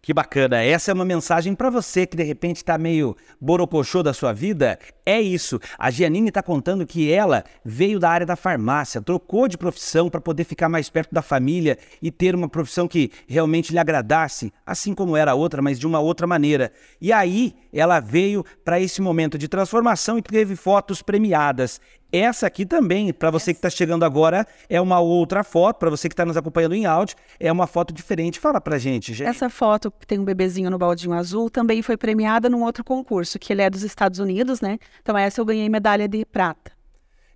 Que 0.08 0.14
bacana. 0.14 0.64
Essa 0.64 0.92
é 0.92 0.94
uma 0.94 1.04
mensagem 1.04 1.54
para 1.54 1.70
você 1.70 2.08
que 2.08 2.16
de 2.16 2.24
repente 2.24 2.56
está 2.56 2.78
meio 2.78 3.14
borocochô 3.42 4.02
da 4.02 4.14
sua 4.14 4.32
vida. 4.32 4.80
É 5.06 5.20
isso. 5.20 5.60
A 5.78 5.92
Giannini 5.92 6.30
está 6.30 6.42
contando 6.42 6.88
que 6.88 7.12
ela 7.12 7.44
veio 7.66 8.00
da 8.00 8.10
área 8.10 8.26
da 8.26 8.38
farmácia, 8.38 9.02
trocou 9.02 9.50
de 9.50 9.58
profissão 9.58 10.10
para 10.10 10.22
poder 10.22 10.46
ficar 10.46 10.70
mais 10.70 10.90
perto 10.90 11.14
da 11.14 11.22
família 11.22 11.78
e 12.02 12.10
ter 12.10 12.36
uma 12.36 12.48
profissão 12.48 12.88
que 12.88 13.12
realmente 13.28 13.74
lhe 13.74 13.80
agradasse, 13.80 14.54
assim 14.66 14.94
como 14.94 15.18
era 15.18 15.32
a 15.32 15.36
outra, 15.36 15.62
mas 15.62 15.78
de 15.78 15.86
uma 15.86 16.00
outra 16.00 16.26
maneira. 16.26 16.72
E 17.02 17.12
aí 17.12 17.54
ela 17.74 18.00
veio 18.00 18.46
para 18.64 18.80
esse 18.80 19.02
momento 19.02 19.38
de 19.38 19.50
transformação 19.50 20.18
e 20.18 20.22
teve 20.22 20.56
fotos 20.56 21.02
premiadas. 21.02 21.82
Essa 22.12 22.48
aqui 22.48 22.66
também, 22.66 23.12
para 23.12 23.30
você 23.30 23.54
que 23.54 23.58
está 23.58 23.70
chegando 23.70 24.06
agora, 24.06 24.48
é 24.70 24.80
uma 24.80 25.00
outra 25.00 25.44
foto. 25.44 25.78
Para 25.78 25.90
você 25.90 26.08
que 26.08 26.14
está 26.14 26.26
nos 26.26 26.38
acompanhando 26.38 26.74
em 26.74 26.86
áudio, 26.86 27.18
é 27.40 27.52
uma 27.52 27.68
foto 27.68 27.94
diferente. 27.94 28.40
Fala 28.40 28.62
para 28.62 28.78
gente, 28.78 29.14
gente. 29.14 29.28
Essa 29.28 29.50
foto 29.50 29.92
que 29.92 30.08
tem 30.08 30.18
um 30.18 30.24
bebezinho 30.24 30.70
no 30.70 30.78
baldinho 30.78 31.14
azul 31.14 31.50
também 31.50 31.82
foi 31.82 31.98
premiada 31.98 32.50
num 32.50 32.64
outro 32.64 32.84
concurso, 32.84 33.38
que 33.38 33.52
ele 33.52 33.62
é 33.62 33.70
dos 33.70 33.84
Estados 33.84 34.20
Unidos, 34.20 34.62
né? 34.62 34.80
Então 35.02 35.18
essa 35.18 35.42
eu 35.42 35.46
ganhei 35.46 35.68
medalha 35.68 36.08
de 36.08 36.26
prata. 36.26 36.72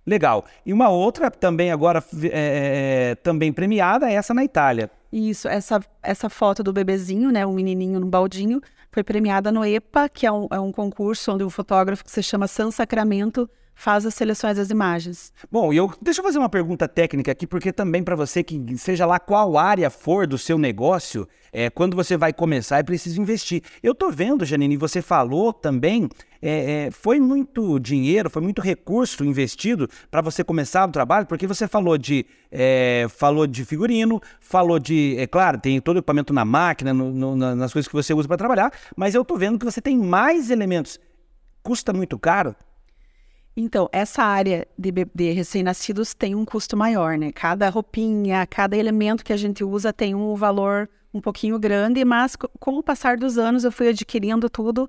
Legal. 0.06 0.44
E 0.64 0.72
uma 0.72 0.88
outra 0.88 1.30
também 1.30 1.70
agora 1.70 2.02
é, 2.24 3.10
é, 3.10 3.14
também 3.16 3.52
premiada 3.52 4.10
é 4.10 4.14
essa 4.14 4.34
na 4.34 4.42
Itália. 4.42 4.90
Isso, 5.12 5.46
essa, 5.46 5.80
essa 6.02 6.30
foto 6.30 6.62
do 6.62 6.72
bebezinho, 6.72 7.30
né, 7.30 7.46
um 7.46 7.52
menininho 7.52 8.00
no 8.00 8.06
baldinho, 8.06 8.60
foi 8.90 9.04
premiada 9.04 9.52
no 9.52 9.64
EPA, 9.64 10.08
que 10.08 10.26
é 10.26 10.32
um, 10.32 10.48
é 10.50 10.58
um 10.58 10.72
concurso 10.72 11.32
onde 11.32 11.44
um 11.44 11.50
fotógrafo 11.50 12.02
que 12.02 12.10
se 12.10 12.22
chama 12.22 12.48
San 12.48 12.70
Sacramento 12.70 13.48
faz 13.74 14.06
as 14.06 14.14
seleções 14.14 14.56
das 14.56 14.70
imagens. 14.70 15.32
Bom, 15.50 15.72
eu 15.72 15.92
deixa 16.00 16.20
eu 16.20 16.24
fazer 16.24 16.38
uma 16.38 16.48
pergunta 16.48 16.86
técnica 16.86 17.32
aqui, 17.32 17.46
porque 17.46 17.72
também 17.72 18.02
para 18.02 18.14
você 18.14 18.42
que 18.42 18.76
seja 18.78 19.06
lá 19.06 19.18
qual 19.18 19.58
área 19.58 19.90
for 19.90 20.26
do 20.26 20.38
seu 20.38 20.58
negócio, 20.58 21.28
é, 21.52 21.68
quando 21.68 21.96
você 21.96 22.16
vai 22.16 22.32
começar 22.32 22.78
é 22.78 22.82
preciso 22.82 23.20
investir. 23.20 23.62
Eu 23.82 23.94
tô 23.94 24.10
vendo, 24.10 24.44
Janine, 24.44 24.76
você 24.76 25.02
falou 25.02 25.52
também, 25.52 26.08
é, 26.40 26.86
é, 26.86 26.90
foi 26.90 27.20
muito 27.20 27.78
dinheiro, 27.78 28.30
foi 28.30 28.42
muito 28.42 28.60
recurso 28.60 29.24
investido 29.24 29.88
para 30.10 30.20
você 30.20 30.42
começar 30.42 30.88
o 30.88 30.92
trabalho, 30.92 31.26
porque 31.26 31.46
você 31.46 31.66
falou 31.66 31.96
de 31.98 32.26
é, 32.50 33.06
falou 33.08 33.46
de 33.46 33.64
figurino, 33.64 34.20
falou 34.40 34.78
de, 34.78 35.16
é 35.18 35.26
claro, 35.26 35.58
tem 35.58 35.80
todo 35.80 35.96
o 35.96 35.98
equipamento 36.00 36.32
na 36.32 36.44
máquina, 36.44 36.92
no, 36.92 37.10
no, 37.10 37.36
nas 37.36 37.72
coisas 37.72 37.88
que 37.88 37.94
você 37.94 38.12
usa 38.12 38.28
para 38.28 38.36
trabalhar, 38.36 38.72
mas 38.96 39.14
eu 39.14 39.24
tô 39.24 39.36
vendo 39.36 39.58
que 39.58 39.64
você 39.64 39.80
tem 39.80 39.96
mais 39.96 40.50
elementos. 40.50 41.00
Custa 41.62 41.92
muito 41.92 42.18
caro? 42.18 42.56
Então, 43.56 43.88
essa 43.92 44.22
área 44.22 44.66
de, 44.78 44.90
de 45.14 45.30
recém-nascidos 45.32 46.14
tem 46.14 46.34
um 46.34 46.44
custo 46.44 46.76
maior, 46.76 47.18
né? 47.18 47.30
Cada 47.32 47.68
roupinha, 47.68 48.46
cada 48.46 48.76
elemento 48.76 49.24
que 49.24 49.32
a 49.32 49.36
gente 49.36 49.62
usa 49.62 49.92
tem 49.92 50.14
um 50.14 50.34
valor 50.34 50.88
um 51.12 51.20
pouquinho 51.20 51.58
grande, 51.58 52.04
mas 52.04 52.34
com 52.36 52.78
o 52.78 52.82
passar 52.82 53.18
dos 53.18 53.36
anos 53.36 53.64
eu 53.64 53.72
fui 53.72 53.88
adquirindo 53.88 54.48
tudo 54.48 54.88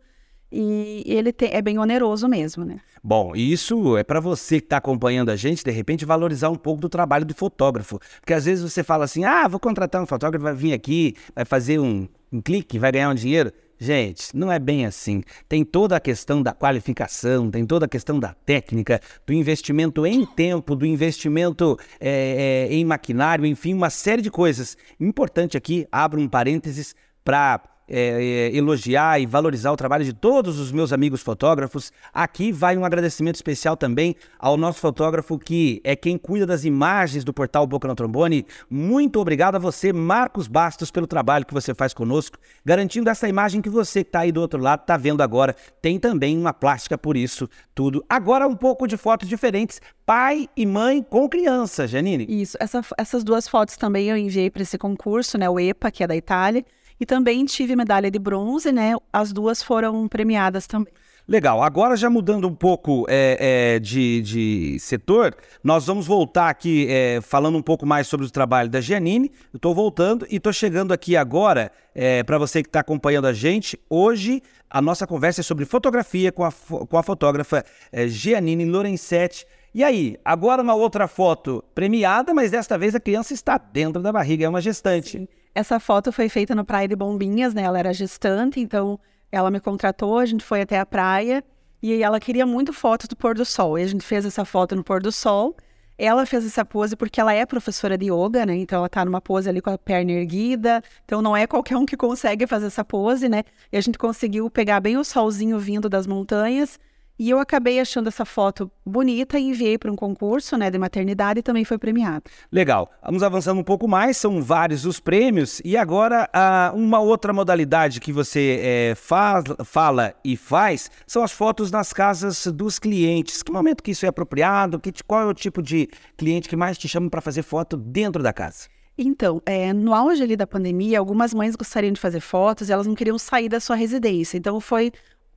e 0.50 1.04
ele 1.06 1.34
te, 1.34 1.46
é 1.46 1.62
bem 1.62 1.78
oneroso 1.78 2.28
mesmo, 2.28 2.64
né? 2.64 2.80
Bom, 3.04 3.36
isso 3.36 3.98
é 3.98 4.04
para 4.04 4.22
você 4.22 4.60
que 4.60 4.68
está 4.68 4.78
acompanhando 4.78 5.30
a 5.30 5.36
gente, 5.36 5.64
de 5.64 5.72
repente 5.72 6.06
valorizar 6.06 6.50
um 6.50 6.56
pouco 6.56 6.80
do 6.80 6.88
trabalho 6.88 7.26
do 7.26 7.34
fotógrafo, 7.34 8.00
porque 8.22 8.34
às 8.34 8.46
vezes 8.46 8.64
você 8.64 8.82
fala 8.82 9.04
assim, 9.04 9.26
ah, 9.26 9.46
vou 9.48 9.60
contratar 9.60 10.02
um 10.02 10.06
fotógrafo, 10.06 10.44
vai 10.44 10.54
vir 10.54 10.72
aqui, 10.72 11.16
vai 11.36 11.44
fazer 11.44 11.80
um, 11.80 12.08
um 12.32 12.40
clique, 12.40 12.80
vai 12.80 12.92
ganhar 12.94 13.10
um 13.10 13.16
dinheiro. 13.16 13.52
Gente, 13.84 14.34
não 14.34 14.50
é 14.50 14.58
bem 14.58 14.86
assim. 14.86 15.22
Tem 15.50 15.66
toda 15.66 15.98
a 15.98 16.00
questão 16.00 16.42
da 16.42 16.54
qualificação, 16.54 17.52
tem 17.52 17.66
toda 17.66 17.86
a 17.86 17.90
questão 17.90 18.18
da 18.18 18.34
técnica, 18.34 19.02
do 19.28 19.34
investimento 19.34 20.06
em 20.06 20.26
tempo, 20.26 20.74
do 20.74 20.86
investimento 20.86 21.78
é, 22.00 22.70
é, 22.70 22.74
em 22.74 22.86
maquinário, 22.86 23.46
enfim, 23.46 23.74
uma 23.74 23.90
série 23.90 24.22
de 24.22 24.32
coisas. 24.32 24.78
Importante 24.98 25.58
aqui, 25.58 25.86
abro 25.92 26.22
um 26.22 26.30
parênteses 26.30 26.96
para 27.26 27.62
é, 27.96 28.50
é, 28.52 28.58
elogiar 28.58 29.22
e 29.22 29.28
valorizar 29.28 29.72
o 29.72 29.78
trabalho 29.78 30.04
de 30.04 30.14
todos 30.14 30.58
os 30.58 30.72
meus 30.72 30.92
amigos 30.92 31.22
fotógrafos. 31.22 31.94
Aqui 32.12 32.52
vai 32.52 32.76
um 32.76 32.84
agradecimento 32.84 33.36
especial 33.36 33.78
também 33.78 34.16
ao 34.40 34.58
nosso 34.58 34.80
fotógrafo 34.80 35.38
que 35.38 35.80
é 35.84 35.96
quem 35.96 36.18
cuida 36.18 36.48
das 36.48 36.66
imagens 36.66 37.24
do 37.24 37.32
portal 37.32 37.68
Boca 37.68 37.88
no 37.88 37.94
Trombone. 37.94 38.48
Muito 38.68 39.20
obrigado 39.20 39.58
a 39.58 39.60
você, 39.60 39.94
Marcos 39.94 40.48
Bastos, 40.48 40.90
pelo 40.90 41.06
trabalho 41.06 41.46
que 41.46 41.54
você 41.54 41.76
faz 41.76 41.94
conosco, 41.94 42.40
garantindo 42.66 43.12
essa 43.12 43.30
imagem 43.30 43.62
que 43.62 43.70
você 43.70 44.04
que 44.04 44.10
está 44.10 44.22
aí 44.22 44.32
do 44.32 44.42
outro 44.42 44.60
lado 44.60 44.82
está 44.82 44.98
vendo 44.98 45.22
agora. 45.22 45.56
Tem 45.80 46.00
também 46.00 46.36
uma 46.36 46.52
plástica 46.52 46.98
por 46.98 47.16
isso 47.16 47.48
tudo. 47.76 48.04
Agora 48.10 48.48
um 48.48 48.56
pouco 48.56 48.88
de 48.88 48.98
fotos 48.98 49.30
diferentes, 49.30 49.80
pai 50.04 50.50
e 50.58 50.66
mãe 50.66 51.04
com 51.04 51.30
criança, 51.30 51.88
Janine. 51.88 52.26
Isso, 52.28 52.58
essa, 52.60 52.82
essas 52.98 53.24
duas 53.24 53.48
fotos 53.48 53.78
também 53.78 54.10
eu 54.10 54.18
enviei 54.18 54.50
para 54.50 54.64
esse 54.64 54.80
concurso, 54.80 55.38
né, 55.38 55.48
o 55.48 55.60
EPA, 55.60 55.92
que 55.92 56.04
é 56.04 56.08
da 56.08 56.16
Itália. 56.16 56.66
E 57.00 57.06
também 57.06 57.46
tive 57.46 57.76
medalha 57.76 58.10
de 58.10 58.20
bronze, 58.20 58.72
né? 58.72 58.94
As 59.12 59.32
duas 59.32 59.62
foram 59.62 60.08
premiadas 60.08 60.68
também. 60.68 60.94
Legal. 61.26 61.64
Agora, 61.64 61.96
já 61.96 62.10
mudando 62.10 62.50
um 62.50 62.54
pouco 62.54 63.06
é, 63.08 63.76
é, 63.76 63.80
de, 63.80 64.22
de, 64.22 64.78
setor, 64.80 65.34
nós 65.64 65.86
vamos 65.86 66.06
voltar 66.06 66.50
aqui 66.50 66.86
é, 66.90 67.22
falando 67.22 67.58
um 67.58 67.62
pouco 67.62 67.86
mais 67.86 68.08
sobre 68.08 68.26
o 68.26 68.30
trabalho 68.30 68.70
da 68.70 68.82
Giannini. 68.82 69.32
Eu 69.54 69.58
estou 69.58 69.74
voltando 69.74 70.28
e 70.30 70.36
estou 70.36 70.52
chegando 70.52 70.92
aqui 70.92 71.16
agora, 71.16 71.72
é, 71.96 72.24
para 72.24 72.38
você 72.38 72.62
que 72.62 72.68
está 72.68 72.82
acompanhando 72.82 73.26
a 73.26 73.32
gente. 73.32 73.80
Hoje, 73.90 74.44
a 74.70 74.82
nossa 74.82 75.08
conversa 75.08 75.40
é 75.40 75.44
sobre 75.44 75.64
fotografia 75.64 76.30
com 76.30 76.44
a, 76.44 76.52
com 76.52 76.98
a 76.98 77.04
fotógrafa 77.04 77.64
é, 77.90 78.06
Giannini 78.06 78.66
Lorenzetti. 78.66 79.46
E 79.74 79.82
aí, 79.82 80.18
agora 80.26 80.62
uma 80.62 80.76
outra 80.76 81.08
foto 81.08 81.64
premiada, 81.74 82.34
mas 82.34 82.52
desta 82.52 82.78
vez 82.78 82.96
a 82.96 83.00
criança 83.00 83.34
está 83.34 83.58
dentro 83.58 84.02
da 84.02 84.12
barriga, 84.12 84.46
é 84.46 84.50
uma 84.50 84.62
gestante. 84.62 85.20
Sim. 85.20 85.28
Essa 85.56 85.80
foto 85.80 86.12
foi 86.12 86.30
feita 86.30 86.56
na 86.56 86.64
Praia 86.64 86.88
de 86.88 86.96
Bombinhas, 86.96 87.54
né? 87.54 87.64
Ela 87.64 87.80
era 87.80 87.94
gestante, 87.94 88.60
então 88.60 89.00
ela 89.32 89.52
me 89.52 89.60
contratou, 89.60 90.18
a 90.18 90.26
gente 90.26 90.44
foi 90.44 90.62
até 90.62 90.80
a 90.80 90.86
praia 90.86 91.44
e 91.82 92.02
ela 92.02 92.20
queria 92.20 92.46
muito 92.46 92.72
foto 92.72 93.08
do 93.08 93.16
pôr 93.16 93.36
do 93.36 93.46
sol. 93.46 93.78
E 93.78 93.84
a 93.84 93.88
gente 93.88 94.04
fez 94.04 94.26
essa 94.26 94.46
foto 94.46 94.76
no 94.76 94.84
pôr 94.84 95.02
do 95.02 95.12
sol. 95.12 95.56
Ela 95.98 96.26
fez 96.26 96.46
essa 96.46 96.66
pose 96.66 96.96
porque 96.96 97.20
ela 97.22 97.34
é 97.34 97.46
professora 97.46 97.98
de 97.98 98.12
yoga, 98.12 98.46
né? 98.46 98.56
Então 98.56 98.80
ela 98.80 98.90
tá 98.90 99.06
numa 99.06 99.22
pose 99.22 99.48
ali 99.48 99.62
com 99.62 99.70
a 99.70 99.78
perna 99.78 100.12
erguida. 100.12 100.82
Então 101.06 101.22
não 101.22 101.38
é 101.38 101.46
qualquer 101.46 101.78
um 101.78 101.86
que 101.86 101.96
consegue 101.96 102.48
fazer 102.48 102.68
essa 102.68 102.84
pose, 102.84 103.30
né? 103.30 103.44
E 103.72 103.78
a 103.78 103.82
gente 103.82 103.98
conseguiu 103.98 104.50
pegar 104.50 104.80
bem 104.80 104.98
o 104.98 105.04
solzinho 105.04 105.60
vindo 105.60 105.88
das 105.88 106.08
montanhas 106.08 106.80
e 107.18 107.30
eu 107.30 107.40
acabei 107.40 107.80
achando 107.80 108.08
essa 108.08 108.26
foto 108.26 108.72
bonita 108.86 109.38
e 109.38 109.50
enviei 109.50 109.78
para 109.78 109.92
um 109.92 109.96
concurso 109.96 110.58
né, 110.58 110.72
de 110.72 110.78
maternidade 110.78 111.40
e 111.40 111.44
também 111.44 111.64
foi 111.64 111.78
premiado. 111.78 112.24
Legal. 112.52 112.92
Vamos 113.04 113.22
avançando 113.22 113.60
um 113.60 113.64
pouco 113.64 113.88
mais, 113.88 114.18
são 114.18 114.42
vários 114.42 114.86
os 114.86 115.00
prêmios. 115.00 115.62
E 115.64 115.78
agora, 115.78 116.30
uma 116.74 117.00
outra 117.00 117.32
modalidade 117.32 118.00
que 118.00 118.12
você 118.12 118.60
é, 118.62 118.96
faz, 118.96 119.44
fala 119.64 120.14
e 120.24 120.36
faz 120.36 120.90
são 121.06 121.24
as 121.24 121.32
fotos 121.32 121.72
nas 121.72 121.94
casas 121.94 122.48
dos 122.48 122.80
clientes. 122.80 123.44
Que 123.44 123.52
momento 123.52 123.84
que 123.84 123.92
isso 123.92 124.06
é 124.06 124.10
apropriado? 124.10 124.80
Que, 124.80 124.92
qual 125.06 125.22
é 125.22 125.26
o 125.26 125.34
tipo 125.34 125.62
de 125.62 125.88
cliente 126.18 126.50
que 126.50 126.56
mais 126.56 126.78
te 126.78 126.88
chama 126.88 127.10
para 127.10 127.22
fazer 127.22 127.44
foto 127.44 127.78
dentro 127.78 128.24
da 128.24 128.34
casa? 128.34 128.68
Então, 128.98 129.42
é, 129.46 129.74
no 129.74 129.94
auge 129.94 130.22
ali 130.22 130.36
da 130.36 130.46
pandemia, 130.46 131.00
algumas 131.00 131.34
mães 131.34 131.56
gostariam 131.56 131.92
de 131.92 132.00
fazer 132.00 132.20
fotos 132.20 132.70
e 132.70 132.72
elas 132.72 132.86
não 132.86 132.94
queriam 132.94 133.18
sair 133.18 133.50
da 133.50 133.60
sua 133.60 133.76
residência. 133.76 134.38
Então, 134.38 134.60
foi 134.60 134.92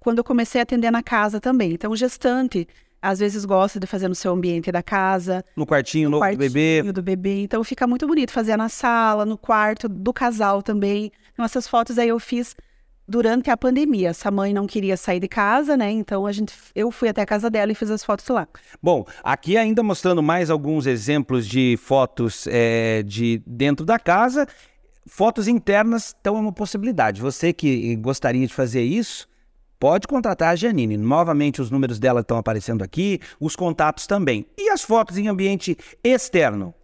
quando 0.07 0.19
eu 0.19 0.25
comecei 0.25 0.61
a 0.61 0.63
atender 0.63 0.93
na 0.93 1.03
casa 1.03 1.41
também. 1.41 1.73
Então, 1.73 1.91
o 1.91 1.97
gestante 1.97 2.69
às 3.03 3.19
vezes 3.19 3.45
gosta 3.45 3.81
de 3.81 3.89
fazer 3.89 4.07
no 4.07 4.15
seu 4.15 4.33
ambiente 4.33 4.71
da 4.71 4.81
casa. 4.81 5.45
No 5.57 5.67
quartinho, 5.67 6.09
no, 6.09 6.19
quartinho 6.19 6.39
do 6.39 6.53
bebê. 6.53 6.93
do 6.93 7.03
bebê. 7.03 7.43
Então 7.43 7.65
fica 7.65 7.89
muito 7.89 8.07
bonito 8.07 8.31
fazer 8.31 8.57
na 8.57 8.69
sala, 8.69 9.27
no 9.27 9.37
quarto 9.37 9.89
do 9.89 10.13
casal 10.13 10.63
também. 10.63 11.11
Então 11.33 11.45
essas 11.45 11.67
fotos 11.67 11.99
aí 11.99 12.09
eu 12.09 12.21
fiz 12.21 12.55
durante 13.07 13.51
a 13.51 13.57
pandemia. 13.57 14.11
Essa 14.11 14.31
mãe 14.31 14.55
não 14.55 14.65
queria 14.65 14.97
sair 14.97 15.19
de 15.19 15.27
casa, 15.27 15.77
né? 15.77 15.91
Então 15.91 16.25
a 16.25 16.31
gente, 16.31 16.55
eu 16.73 16.93
fui 16.93 17.09
até 17.09 17.23
a 17.23 17.27
casa 17.27 17.51
dela 17.51 17.73
e 17.73 17.75
fiz 17.75 17.91
as 17.91 18.05
fotos 18.05 18.29
lá. 18.29 18.47
Bom, 18.81 19.05
aqui 19.25 19.57
ainda 19.57 19.83
mostrando 19.83 20.23
mais 20.23 20.51
alguns 20.51 20.87
exemplos 20.87 21.49
de 21.49 21.77
fotos 21.83 22.47
é, 22.49 23.03
de 23.03 23.43
dentro 23.45 23.85
da 23.85 23.99
casa. 23.99 24.47
Fotos 25.05 25.49
internas 25.49 26.07
estão 26.09 26.37
uma 26.37 26.53
possibilidade. 26.53 27.21
Você 27.21 27.53
que 27.53 27.97
gostaria 27.97 28.47
de 28.47 28.55
fazer 28.55 28.83
isso, 28.83 29.29
pode 29.79 30.07
contratar 30.07 30.51
a 30.51 30.57
Janine. 30.57 30.97
Novamente, 30.97 31.61
os 31.61 31.71
números 31.71 31.99
dela 31.99 32.21
estão 32.21 32.37
aparecendo 32.37 32.83
aqui, 32.83 33.21
os 33.41 33.57
contatos 33.57 34.07
também. 34.07 34.47
E 34.57 34.71
as 34.71 34.83
fotos 34.83 35.17
em 35.17 35.29
ambiente 35.29 35.77
externo? 36.03 36.75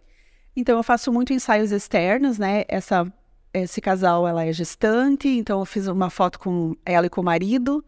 Então, 0.55 0.77
eu 0.77 0.83
faço 0.83 1.11
muito 1.11 1.33
ensaios 1.33 1.71
externos, 1.71 2.37
né? 2.37 2.63
Essa, 2.67 3.11
esse 3.53 3.81
casal, 3.81 4.27
ela 4.27 4.45
é 4.45 4.53
gestante, 4.53 5.27
então 5.27 5.59
eu 5.59 5.65
fiz 5.65 5.87
uma 5.87 6.09
foto 6.09 6.39
com 6.39 6.75
ela 6.85 7.07
e 7.07 7.09
com 7.09 7.21
o 7.21 7.23
marido. 7.23 7.83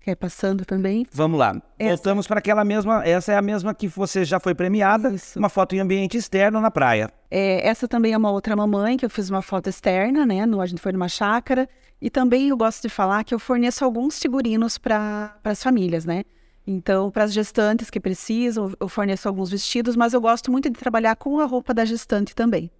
Quer 0.00 0.14
passando 0.14 0.64
também? 0.64 1.06
Vamos 1.12 1.38
lá. 1.38 1.60
Essa. 1.78 1.96
Voltamos 1.96 2.26
para 2.26 2.38
aquela 2.38 2.64
mesma. 2.64 3.04
Essa 3.04 3.32
é 3.32 3.36
a 3.36 3.42
mesma 3.42 3.74
que 3.74 3.88
você 3.88 4.24
já 4.24 4.40
foi 4.40 4.54
premiada. 4.54 5.10
Isso. 5.10 5.38
Uma 5.38 5.48
foto 5.48 5.74
em 5.74 5.80
ambiente 5.80 6.16
externo 6.16 6.60
na 6.60 6.70
praia. 6.70 7.10
É, 7.30 7.66
essa 7.66 7.86
também 7.86 8.12
é 8.12 8.16
uma 8.16 8.30
outra 8.30 8.56
mamãe 8.56 8.96
que 8.96 9.04
eu 9.04 9.10
fiz 9.10 9.28
uma 9.28 9.42
foto 9.42 9.68
externa, 9.68 10.24
né? 10.24 10.46
No, 10.46 10.60
a 10.60 10.66
gente 10.66 10.80
foi 10.80 10.92
numa 10.92 11.08
chácara. 11.08 11.68
E 12.00 12.08
também 12.08 12.48
eu 12.48 12.56
gosto 12.56 12.82
de 12.82 12.88
falar 12.88 13.24
que 13.24 13.34
eu 13.34 13.38
forneço 13.38 13.84
alguns 13.84 14.18
figurinos 14.18 14.78
para 14.78 15.36
as 15.44 15.62
famílias, 15.62 16.04
né? 16.04 16.22
Então, 16.66 17.10
para 17.10 17.24
as 17.24 17.32
gestantes 17.32 17.88
que 17.88 17.98
precisam, 17.98 18.72
eu 18.78 18.88
forneço 18.88 19.26
alguns 19.26 19.50
vestidos, 19.50 19.96
mas 19.96 20.12
eu 20.12 20.20
gosto 20.20 20.52
muito 20.52 20.68
de 20.68 20.78
trabalhar 20.78 21.16
com 21.16 21.40
a 21.40 21.46
roupa 21.46 21.72
da 21.72 21.84
gestante 21.84 22.34
também. 22.34 22.70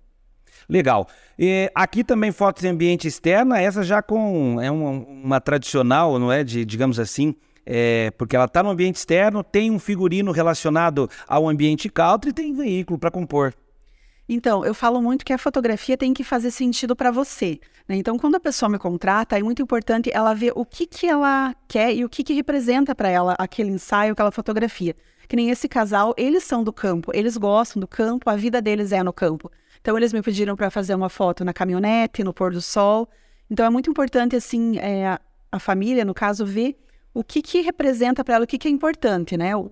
Legal. 0.68 1.08
E 1.38 1.70
aqui 1.74 2.04
também 2.04 2.30
fotos 2.30 2.62
em 2.64 2.68
ambiente 2.68 3.08
externo, 3.08 3.54
essa 3.54 3.82
já 3.82 4.02
com 4.02 4.60
é 4.60 4.70
uma, 4.70 4.90
uma 4.90 5.40
tradicional, 5.40 6.18
não 6.18 6.30
é? 6.30 6.44
De, 6.44 6.64
digamos 6.64 7.00
assim, 7.00 7.34
é, 7.64 8.10
porque 8.18 8.36
ela 8.36 8.44
está 8.44 8.62
no 8.62 8.70
ambiente 8.70 8.96
externo, 8.96 9.42
tem 9.42 9.70
um 9.70 9.78
figurino 9.78 10.30
relacionado 10.30 11.08
ao 11.26 11.48
ambiente 11.48 11.88
country 11.88 12.30
e 12.30 12.32
tem 12.32 12.54
veículo 12.54 12.98
para 12.98 13.10
compor. 13.10 13.54
Então, 14.28 14.62
eu 14.62 14.74
falo 14.74 15.00
muito 15.00 15.24
que 15.24 15.32
a 15.32 15.38
fotografia 15.38 15.96
tem 15.96 16.12
que 16.12 16.22
fazer 16.22 16.50
sentido 16.50 16.94
para 16.94 17.10
você. 17.10 17.58
Né? 17.88 17.96
Então, 17.96 18.18
quando 18.18 18.34
a 18.34 18.40
pessoa 18.40 18.68
me 18.68 18.78
contrata, 18.78 19.38
é 19.38 19.42
muito 19.42 19.62
importante 19.62 20.10
ela 20.12 20.34
ver 20.34 20.52
o 20.54 20.66
que, 20.66 20.86
que 20.86 21.06
ela 21.06 21.54
quer 21.66 21.94
e 21.94 22.04
o 22.04 22.10
que, 22.10 22.22
que 22.22 22.34
representa 22.34 22.94
para 22.94 23.08
ela 23.08 23.34
aquele 23.38 23.70
ensaio, 23.70 24.12
aquela 24.12 24.30
fotografia. 24.30 24.94
Que 25.26 25.34
nem 25.34 25.48
esse 25.48 25.66
casal, 25.66 26.14
eles 26.18 26.44
são 26.44 26.62
do 26.62 26.72
campo, 26.72 27.10
eles 27.14 27.38
gostam 27.38 27.80
do 27.80 27.88
campo, 27.88 28.28
a 28.28 28.36
vida 28.36 28.60
deles 28.60 28.92
é 28.92 29.02
no 29.02 29.14
campo. 29.14 29.50
Então, 29.80 29.96
eles 29.96 30.12
me 30.12 30.22
pediram 30.22 30.56
para 30.56 30.70
fazer 30.70 30.94
uma 30.94 31.08
foto 31.08 31.44
na 31.44 31.52
caminhonete, 31.52 32.24
no 32.24 32.32
pôr 32.32 32.52
do 32.52 32.60
sol. 32.60 33.08
Então, 33.50 33.64
é 33.64 33.70
muito 33.70 33.90
importante, 33.90 34.36
assim, 34.36 34.78
é, 34.78 35.18
a 35.50 35.58
família, 35.58 36.04
no 36.04 36.14
caso, 36.14 36.44
ver 36.44 36.76
o 37.14 37.24
que, 37.24 37.42
que 37.42 37.60
representa 37.60 38.24
para 38.24 38.36
ela, 38.36 38.44
o 38.44 38.46
que, 38.46 38.58
que 38.58 38.68
é 38.68 38.70
importante, 38.70 39.36
né? 39.36 39.56
O, 39.56 39.70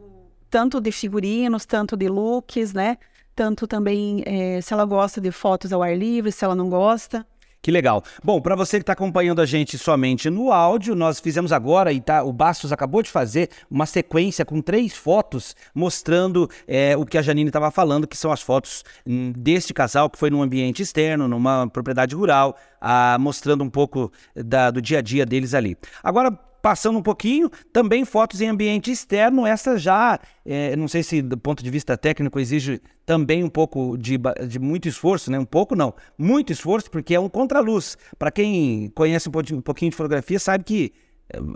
tanto 0.49 0.81
de 0.81 0.93
figurinos, 0.93 1.67
tanto 1.67 1.97
de 1.97 2.09
looks, 2.09 2.73
né? 2.73 2.97
tanto 3.37 3.67
também 3.67 4.23
é, 4.25 4.61
se 4.63 4.73
ela 4.73 4.87
gosta 4.87 5.21
de 5.21 5.31
fotos 5.31 5.71
ao 5.71 5.83
ar 5.83 5.97
livre, 5.97 6.33
se 6.33 6.43
ela 6.43 6.55
não 6.55 6.71
gosta. 6.71 7.25
Que 7.67 7.73
legal. 7.73 8.01
Bom, 8.23 8.41
para 8.41 8.55
você 8.55 8.79
que 8.79 8.85
está 8.85 8.93
acompanhando 8.93 9.41
a 9.41 9.45
gente 9.45 9.77
somente 9.77 10.31
no 10.31 10.53
áudio, 10.53 10.95
nós 10.95 11.19
fizemos 11.19 11.51
agora, 11.51 11.93
e 11.93 12.01
tá, 12.01 12.23
o 12.23 12.33
Bastos 12.33 12.71
acabou 12.71 13.03
de 13.03 13.11
fazer, 13.11 13.49
uma 13.69 13.87
sequência 13.87 14.45
com 14.45 14.63
três 14.63 14.95
fotos 14.95 15.57
mostrando 15.75 16.49
é, 16.69 16.97
o 16.97 17.05
que 17.05 17.19
a 17.19 17.23
Janine 17.23 17.49
estava 17.49 17.69
falando, 17.73 18.07
que 18.07 18.17
são 18.17 18.31
as 18.31 18.41
fotos 18.41 18.85
hum, 19.05 19.33
deste 19.37 19.75
casal 19.75 20.09
que 20.09 20.17
foi 20.17 20.31
num 20.31 20.43
ambiente 20.43 20.81
externo, 20.81 21.27
numa 21.27 21.67
propriedade 21.67 22.15
rural, 22.15 22.57
ah, 22.81 23.17
mostrando 23.19 23.65
um 23.65 23.69
pouco 23.69 24.13
da, 24.33 24.71
do 24.71 24.81
dia 24.81 25.01
a 25.01 25.03
dia 25.03 25.27
deles 25.27 25.53
ali. 25.53 25.77
Agora, 26.05 26.39
passando 26.67 26.99
um 26.99 27.03
pouquinho, 27.03 27.49
também 27.73 28.05
fotos 28.05 28.41
em 28.41 28.49
ambiente 28.49 28.91
externo, 28.91 29.47
essa 29.47 29.79
já, 29.79 30.19
é, 30.45 30.75
não 30.75 30.89
sei 30.89 31.01
se 31.01 31.23
do 31.23 31.39
ponto 31.39 31.63
de 31.63 31.71
vista 31.71 31.97
técnico 31.97 32.41
exige 32.41 32.83
também 33.05 33.45
um 33.45 33.49
pouco 33.49 33.97
de, 33.97 34.19
de 34.49 34.59
muito 34.59 34.89
esforço, 34.89 35.31
né? 35.31 35.39
Um 35.39 35.45
pouco 35.45 35.77
não, 35.77 35.95
muito 36.19 36.53
esforço, 36.53 36.91
porque 36.91 37.15
é 37.15 37.21
um 37.21 37.29
contraluz. 37.29 37.97
Para 38.19 38.33
quem 38.33 38.91
conhece 38.97 39.29
um 39.29 39.33
pouquinho, 39.63 39.91
de 39.93 39.97
fotografia, 39.97 40.41
sabe 40.41 40.65
que 40.65 40.93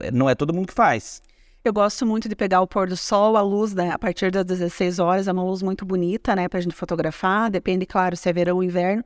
é, 0.00 0.12
não 0.12 0.30
é 0.30 0.36
todo 0.36 0.54
mundo 0.54 0.68
que 0.68 0.74
faz. 0.74 1.20
Eu 1.64 1.72
gosto 1.72 2.06
muito 2.06 2.28
de 2.28 2.36
pegar 2.36 2.60
o 2.60 2.66
pôr 2.68 2.86
do 2.86 2.96
sol, 2.96 3.36
a 3.36 3.42
luz, 3.42 3.74
né, 3.74 3.90
a 3.90 3.98
partir 3.98 4.30
das 4.30 4.44
16 4.44 5.00
horas, 5.00 5.26
é 5.26 5.32
uma 5.32 5.42
luz 5.42 5.60
muito 5.60 5.84
bonita, 5.84 6.36
né, 6.36 6.48
pra 6.48 6.60
gente 6.60 6.76
fotografar. 6.76 7.50
Depende, 7.50 7.84
claro, 7.84 8.16
se 8.16 8.28
é 8.28 8.32
verão 8.32 8.54
ou 8.54 8.62
inverno. 8.62 9.02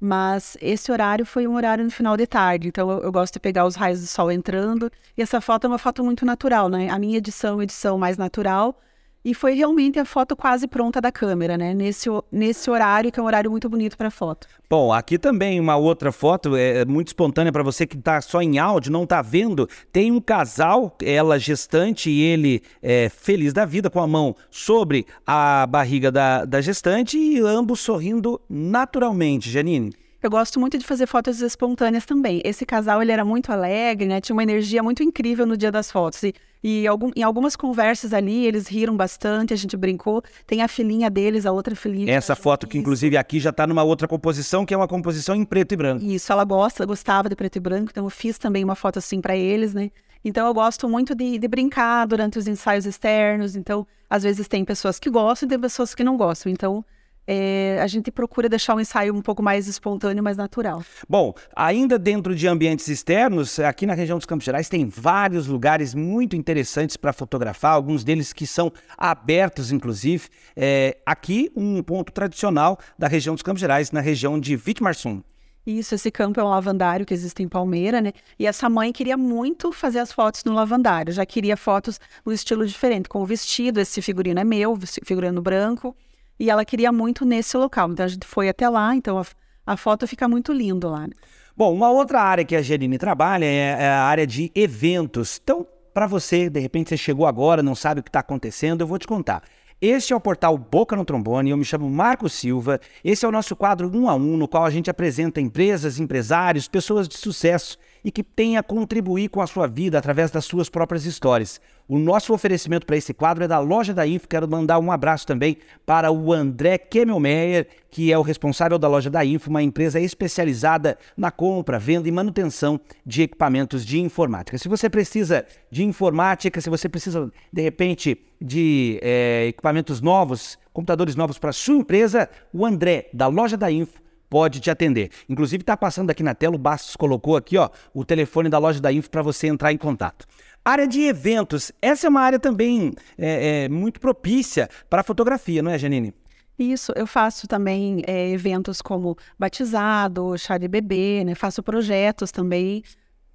Mas 0.00 0.56
esse 0.60 0.92
horário 0.92 1.26
foi 1.26 1.46
um 1.48 1.56
horário 1.56 1.84
no 1.84 1.90
final 1.90 2.16
de 2.16 2.26
tarde, 2.26 2.68
então 2.68 2.88
eu, 2.90 3.02
eu, 3.02 3.12
gosto 3.12 3.34
de 3.34 3.40
pegar 3.40 3.66
os 3.66 3.74
raios 3.74 4.00
do 4.00 4.06
sol 4.06 4.30
entrando. 4.30 4.90
E 5.16 5.22
essa 5.22 5.40
foto 5.40 5.64
é 5.64 5.68
uma 5.68 5.78
foto 5.78 6.04
muito 6.04 6.24
natural, 6.24 6.68
né? 6.68 6.88
A 6.88 6.98
minha 6.98 7.18
edição 7.18 7.60
é 7.60 7.64
edição 7.64 7.98
mais 7.98 8.16
natural, 8.16 8.80
e 9.28 9.34
foi 9.34 9.52
realmente 9.52 9.98
a 9.98 10.06
foto 10.06 10.34
quase 10.34 10.66
pronta 10.66 11.02
da 11.02 11.12
câmera, 11.12 11.58
né? 11.58 11.74
Nesse, 11.74 12.08
nesse 12.32 12.70
horário, 12.70 13.12
que 13.12 13.20
é 13.20 13.22
um 13.22 13.26
horário 13.26 13.50
muito 13.50 13.68
bonito 13.68 13.94
para 13.94 14.10
foto. 14.10 14.48
Bom, 14.70 14.90
aqui 14.90 15.18
também 15.18 15.60
uma 15.60 15.76
outra 15.76 16.10
foto, 16.10 16.56
é, 16.56 16.78
é 16.78 16.84
muito 16.86 17.08
espontânea 17.08 17.52
para 17.52 17.62
você 17.62 17.86
que 17.86 17.96
está 17.96 18.22
só 18.22 18.40
em 18.40 18.58
áudio, 18.58 18.90
não 18.90 19.02
está 19.02 19.20
vendo. 19.20 19.68
Tem 19.92 20.10
um 20.10 20.18
casal, 20.18 20.96
ela 21.02 21.38
gestante 21.38 22.08
e 22.08 22.22
ele 22.22 22.62
é, 22.82 23.10
feliz 23.10 23.52
da 23.52 23.66
vida, 23.66 23.90
com 23.90 24.00
a 24.00 24.06
mão 24.06 24.34
sobre 24.50 25.04
a 25.26 25.66
barriga 25.66 26.10
da, 26.10 26.46
da 26.46 26.62
gestante 26.62 27.18
e 27.18 27.38
ambos 27.40 27.80
sorrindo 27.80 28.40
naturalmente, 28.48 29.50
Janine. 29.50 29.92
Eu 30.20 30.30
gosto 30.30 30.58
muito 30.58 30.76
de 30.76 30.84
fazer 30.84 31.06
fotos 31.06 31.40
espontâneas 31.40 32.04
também. 32.04 32.42
Esse 32.44 32.66
casal, 32.66 33.00
ele 33.00 33.12
era 33.12 33.24
muito 33.24 33.52
alegre, 33.52 34.06
né? 34.06 34.20
Tinha 34.20 34.34
uma 34.34 34.42
energia 34.42 34.82
muito 34.82 35.00
incrível 35.00 35.46
no 35.46 35.56
dia 35.56 35.70
das 35.70 35.92
fotos. 35.92 36.24
E, 36.24 36.34
e 36.62 36.88
algum, 36.88 37.12
em 37.14 37.22
algumas 37.22 37.54
conversas 37.54 38.12
ali, 38.12 38.44
eles 38.44 38.66
riram 38.66 38.96
bastante, 38.96 39.54
a 39.54 39.56
gente 39.56 39.76
brincou. 39.76 40.20
Tem 40.44 40.60
a 40.60 40.66
filhinha 40.66 41.08
deles, 41.08 41.46
a 41.46 41.52
outra 41.52 41.76
filhinha. 41.76 42.12
Essa 42.12 42.34
foto 42.34 42.66
que, 42.66 42.76
inclusive, 42.76 43.16
aqui 43.16 43.38
já 43.38 43.50
está 43.50 43.64
numa 43.64 43.84
outra 43.84 44.08
composição, 44.08 44.66
que 44.66 44.74
é 44.74 44.76
uma 44.76 44.88
composição 44.88 45.36
em 45.36 45.44
preto 45.44 45.72
e 45.72 45.76
branco. 45.76 46.04
Isso, 46.04 46.32
ela 46.32 46.44
gosta, 46.44 46.84
gostava 46.84 47.28
de 47.28 47.36
preto 47.36 47.56
e 47.56 47.60
branco, 47.60 47.90
então 47.92 48.04
eu 48.04 48.10
fiz 48.10 48.38
também 48.38 48.64
uma 48.64 48.74
foto 48.74 48.98
assim 48.98 49.20
para 49.20 49.36
eles, 49.36 49.72
né? 49.72 49.90
Então 50.24 50.48
eu 50.48 50.52
gosto 50.52 50.88
muito 50.88 51.14
de, 51.14 51.38
de, 51.38 51.46
brincar 51.46 52.06
durante 52.06 52.40
os 52.40 52.48
ensaios 52.48 52.86
externos. 52.86 53.54
Então, 53.54 53.86
às 54.10 54.24
vezes 54.24 54.48
tem 54.48 54.64
pessoas 54.64 54.98
que 54.98 55.08
gostam 55.08 55.46
e 55.46 55.50
tem 55.50 55.60
pessoas 55.60 55.94
que 55.94 56.02
não 56.02 56.16
gostam. 56.16 56.50
Então, 56.50 56.84
é, 57.30 57.78
a 57.82 57.86
gente 57.86 58.10
procura 58.10 58.48
deixar 58.48 58.74
o 58.74 58.80
ensaio 58.80 59.14
um 59.14 59.20
pouco 59.20 59.42
mais 59.42 59.68
espontâneo, 59.68 60.24
mais 60.24 60.38
natural. 60.38 60.82
Bom, 61.06 61.34
ainda 61.54 61.98
dentro 61.98 62.34
de 62.34 62.48
ambientes 62.48 62.88
externos, 62.88 63.58
aqui 63.60 63.84
na 63.84 63.92
região 63.92 64.16
dos 64.16 64.24
Campos 64.24 64.46
Gerais 64.46 64.66
tem 64.70 64.86
vários 64.88 65.46
lugares 65.46 65.94
muito 65.94 66.34
interessantes 66.34 66.96
para 66.96 67.12
fotografar, 67.12 67.72
alguns 67.74 68.02
deles 68.02 68.32
que 68.32 68.46
são 68.46 68.72
abertos, 68.96 69.70
inclusive. 69.70 70.28
É, 70.56 70.96
aqui, 71.04 71.52
um 71.54 71.82
ponto 71.82 72.10
tradicional 72.10 72.78
da 72.98 73.06
região 73.06 73.34
dos 73.34 73.42
Campos 73.42 73.60
Gerais, 73.60 73.92
na 73.92 74.00
região 74.00 74.40
de 74.40 74.56
Vitmarsum. 74.56 75.22
Isso, 75.66 75.94
esse 75.94 76.10
campo 76.10 76.40
é 76.40 76.44
um 76.44 76.48
lavandário 76.48 77.04
que 77.04 77.12
existe 77.12 77.42
em 77.42 77.48
Palmeira, 77.48 78.00
né? 78.00 78.14
E 78.38 78.46
essa 78.46 78.70
mãe 78.70 78.90
queria 78.90 79.18
muito 79.18 79.70
fazer 79.70 79.98
as 79.98 80.10
fotos 80.10 80.42
no 80.44 80.54
lavandário, 80.54 81.12
já 81.12 81.26
queria 81.26 81.58
fotos 81.58 82.00
no 82.24 82.32
estilo 82.32 82.66
diferente, 82.66 83.06
com 83.06 83.20
o 83.20 83.26
vestido, 83.26 83.78
esse 83.78 84.00
figurino 84.00 84.40
é 84.40 84.44
meu, 84.44 84.78
figurino 85.04 85.42
branco 85.42 85.94
e 86.38 86.50
ela 86.50 86.64
queria 86.64 86.92
muito 86.92 87.24
nesse 87.24 87.56
local. 87.56 87.90
Então 87.90 88.04
a 88.04 88.08
gente 88.08 88.26
foi 88.26 88.48
até 88.48 88.68
lá, 88.68 88.94
então 88.94 89.18
a, 89.18 89.24
a 89.66 89.76
foto 89.76 90.06
fica 90.06 90.28
muito 90.28 90.52
lindo 90.52 90.88
lá. 90.88 91.06
Né? 91.06 91.12
Bom, 91.56 91.74
uma 91.74 91.90
outra 91.90 92.20
área 92.20 92.44
que 92.44 92.54
a 92.54 92.62
Gerine 92.62 92.98
trabalha 92.98 93.44
é, 93.44 93.76
é 93.80 93.88
a 93.88 94.02
área 94.02 94.26
de 94.26 94.50
eventos. 94.54 95.40
Então, 95.42 95.66
para 95.92 96.06
você, 96.06 96.48
de 96.48 96.60
repente 96.60 96.90
você 96.90 96.96
chegou 96.96 97.26
agora, 97.26 97.62
não 97.62 97.74
sabe 97.74 98.00
o 98.00 98.02
que 98.02 98.08
está 98.08 98.20
acontecendo, 98.20 98.82
eu 98.82 98.86
vou 98.86 98.98
te 98.98 99.06
contar. 99.06 99.42
Este 99.80 100.12
é 100.12 100.16
o 100.16 100.20
portal 100.20 100.58
Boca 100.58 100.96
no 100.96 101.04
Trombone, 101.04 101.50
eu 101.50 101.56
me 101.56 101.64
chamo 101.64 101.88
Marco 101.88 102.28
Silva. 102.28 102.80
Esse 103.04 103.24
é 103.24 103.28
o 103.28 103.32
nosso 103.32 103.54
quadro 103.54 103.90
um 103.94 104.08
a 104.08 104.14
um, 104.14 104.36
no 104.36 104.48
qual 104.48 104.64
a 104.64 104.70
gente 104.70 104.90
apresenta 104.90 105.40
empresas, 105.40 106.00
empresários, 106.00 106.66
pessoas 106.66 107.08
de 107.08 107.16
sucesso 107.16 107.78
e 108.04 108.10
que 108.10 108.22
têm 108.22 108.56
a 108.56 108.62
contribuir 108.62 109.28
com 109.28 109.40
a 109.40 109.46
sua 109.46 109.66
vida 109.66 109.98
através 109.98 110.30
das 110.30 110.44
suas 110.44 110.68
próprias 110.68 111.04
histórias. 111.04 111.60
O 111.88 111.98
nosso 111.98 112.34
oferecimento 112.34 112.86
para 112.86 112.96
esse 112.96 113.14
quadro 113.14 113.44
é 113.44 113.48
da 113.48 113.58
loja 113.58 113.94
da 113.94 114.06
Info. 114.06 114.28
Quero 114.28 114.46
mandar 114.46 114.78
um 114.78 114.92
abraço 114.92 115.26
também 115.26 115.56
para 115.86 116.12
o 116.12 116.32
André 116.32 116.76
Kemmelmeyer, 116.76 117.66
que 117.90 118.12
é 118.12 118.18
o 118.18 118.22
responsável 118.22 118.78
da 118.78 118.86
loja 118.86 119.08
da 119.08 119.24
Info, 119.24 119.48
uma 119.48 119.62
empresa 119.62 119.98
especializada 119.98 120.98
na 121.16 121.30
compra, 121.30 121.78
venda 121.78 122.06
e 122.06 122.12
manutenção 122.12 122.78
de 123.06 123.22
equipamentos 123.22 123.86
de 123.86 123.98
informática. 123.98 124.58
Se 124.58 124.68
você 124.68 124.90
precisa 124.90 125.46
de 125.70 125.82
informática, 125.82 126.60
se 126.60 126.68
você 126.68 126.88
precisa, 126.88 127.32
de 127.50 127.62
repente, 127.62 128.20
de 128.40 128.98
é, 129.02 129.46
equipamentos 129.48 130.00
novos, 130.02 130.58
computadores 130.72 131.16
novos 131.16 131.38
para 131.38 131.52
sua 131.52 131.76
empresa, 131.76 132.28
o 132.52 132.66
André, 132.66 133.08
da 133.12 133.26
loja 133.28 133.56
da 133.56 133.70
Info, 133.72 134.00
pode 134.28 134.60
te 134.60 134.70
atender. 134.70 135.10
Inclusive 135.28 135.62
está 135.62 135.76
passando 135.76 136.10
aqui 136.10 136.22
na 136.22 136.34
tela, 136.34 136.54
o 136.54 136.58
Bastos 136.58 136.96
colocou 136.96 137.36
aqui 137.36 137.56
ó, 137.56 137.68
o 137.94 138.04
telefone 138.04 138.48
da 138.48 138.58
loja 138.58 138.80
da 138.80 138.92
Info 138.92 139.10
para 139.10 139.22
você 139.22 139.46
entrar 139.46 139.72
em 139.72 139.76
contato. 139.76 140.26
Área 140.64 140.86
de 140.86 141.02
eventos. 141.02 141.72
Essa 141.80 142.06
é 142.06 142.10
uma 142.10 142.20
área 142.20 142.38
também 142.38 142.92
é, 143.16 143.64
é, 143.64 143.68
muito 143.68 144.00
propícia 144.00 144.68
para 144.90 145.02
fotografia, 145.02 145.62
não 145.62 145.70
é, 145.70 145.78
Janine? 145.78 146.14
Isso, 146.58 146.92
eu 146.96 147.06
faço 147.06 147.46
também 147.46 148.02
é, 148.06 148.30
eventos 148.30 148.82
como 148.82 149.16
batizado, 149.38 150.36
chá 150.36 150.58
de 150.58 150.66
bebê, 150.66 151.22
né? 151.24 151.34
Faço 151.36 151.62
projetos 151.62 152.32
também 152.32 152.82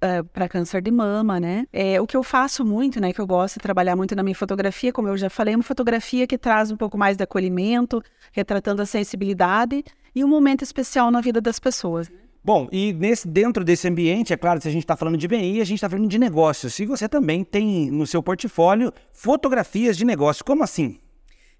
uh, 0.04 0.22
para 0.24 0.46
câncer 0.46 0.82
de 0.82 0.90
mama, 0.90 1.40
né? 1.40 1.66
É, 1.72 1.98
o 2.00 2.06
que 2.06 2.16
eu 2.16 2.22
faço 2.22 2.64
muito, 2.66 3.00
né? 3.00 3.14
Que 3.14 3.20
eu 3.20 3.26
gosto 3.26 3.54
de 3.54 3.60
trabalhar 3.60 3.96
muito 3.96 4.14
na 4.14 4.22
minha 4.22 4.34
fotografia, 4.34 4.92
como 4.92 5.08
eu 5.08 5.16
já 5.16 5.30
falei, 5.30 5.54
é 5.54 5.56
uma 5.56 5.62
fotografia 5.62 6.26
que 6.26 6.36
traz 6.36 6.70
um 6.70 6.76
pouco 6.76 6.98
mais 6.98 7.16
de 7.16 7.24
acolhimento, 7.24 8.02
retratando 8.30 8.82
a 8.82 8.86
sensibilidade 8.86 9.82
e 10.14 10.24
um 10.24 10.28
momento 10.28 10.62
especial 10.62 11.10
na 11.10 11.20
vida 11.20 11.40
das 11.40 11.58
pessoas. 11.58 12.08
Né? 12.08 12.16
Bom, 12.42 12.68
e 12.70 12.92
nesse, 12.92 13.26
dentro 13.26 13.64
desse 13.64 13.88
ambiente, 13.88 14.32
é 14.32 14.36
claro, 14.36 14.60
se 14.60 14.68
a 14.68 14.70
gente 14.70 14.82
está 14.82 14.96
falando 14.96 15.16
de 15.16 15.26
BI, 15.26 15.60
a 15.60 15.64
gente 15.64 15.76
está 15.76 15.88
falando 15.88 16.08
de 16.08 16.18
negócios. 16.18 16.74
Se 16.74 16.84
você 16.84 17.08
também 17.08 17.42
tem 17.42 17.90
no 17.90 18.06
seu 18.06 18.22
portfólio 18.22 18.92
fotografias 19.12 19.96
de 19.96 20.04
negócio, 20.04 20.44
como 20.44 20.62
assim? 20.62 20.98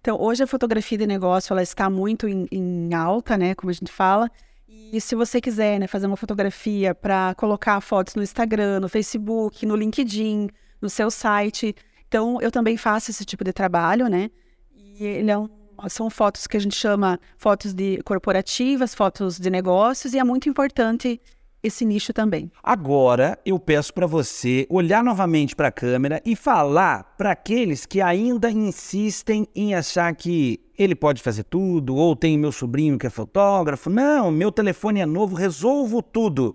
Então, 0.01 0.21
hoje 0.21 0.43
a 0.43 0.47
fotografia 0.47 0.99
de 0.99 1.07
negócio 1.07 1.55
ela 1.55 1.63
está 1.63 1.89
muito 1.89 2.29
em, 2.29 2.47
em 2.53 2.93
alta, 2.93 3.39
né, 3.39 3.55
como 3.55 3.71
a 3.71 3.73
gente 3.73 3.91
fala. 3.91 4.31
E 4.69 5.01
se 5.01 5.15
você 5.15 5.41
quiser 5.41 5.81
né, 5.81 5.87
fazer 5.87 6.07
uma 6.07 6.17
fotografia 6.17 6.95
para 6.95 7.35
colocar 7.37 7.81
fotos 7.81 8.15
no 8.15 8.23
Instagram, 8.23 8.81
no 8.81 8.89
Facebook, 8.89 9.65
no 9.65 9.75
LinkedIn, 9.75 10.51
no 10.83 10.91
seu 10.91 11.11
site, 11.11 11.75
então 12.07 12.39
eu 12.43 12.51
também 12.51 12.77
faço 12.77 13.11
esse 13.11 13.25
tipo 13.25 13.43
de 13.43 13.53
trabalho, 13.55 14.07
né? 14.09 14.31
E 14.77 15.03
ele 15.03 15.31
é 15.31 15.39
um 15.39 15.49
são 15.89 16.11
fotos 16.11 16.47
que 16.47 16.57
a 16.57 16.61
gente 16.61 16.77
chama 16.77 17.19
fotos 17.37 17.73
de 17.73 18.01
corporativas, 18.05 18.95
fotos 18.95 19.39
de 19.39 19.51
negócios, 19.51 20.15
e 20.15 20.19
é 20.19 20.25
muito 20.25 20.49
importante 20.49 21.21
esse 21.63 21.85
nicho 21.85 22.13
também. 22.13 22.53
Agora 22.63 23.39
eu 23.45 23.59
peço 23.59 23.93
para 23.95 24.07
você 24.07 24.67
olhar 24.69 25.03
novamente 25.03 25.57
para 25.57 25.69
a 25.69 25.73
câmera 25.73 26.21
e 26.25 26.37
falar 26.37 27.15
para 27.17 27.31
aqueles 27.31 27.87
que 27.87 28.03
ainda 28.03 28.51
insistem 28.51 29.49
em 29.55 29.75
achar 29.75 30.15
que 30.15 30.61
ele 30.77 30.95
pode 30.95 31.23
fazer 31.23 31.45
tudo, 31.45 31.97
ou 31.97 32.15
tem 32.15 32.37
meu 32.37 32.53
sobrinho 32.53 32.99
que 32.99 33.07
é 33.07 33.11
fotógrafo. 33.11 33.89
Não, 33.89 34.31
meu 34.31 34.53
telefone 34.53 35.01
é 35.01 35.07
novo, 35.07 35.35
resolvo 35.35 36.03
tudo. 36.03 36.55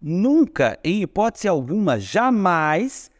Nunca, 0.00 0.78
em 0.84 1.02
hipótese 1.02 1.48
alguma, 1.48 1.98
jamais, 1.98 3.10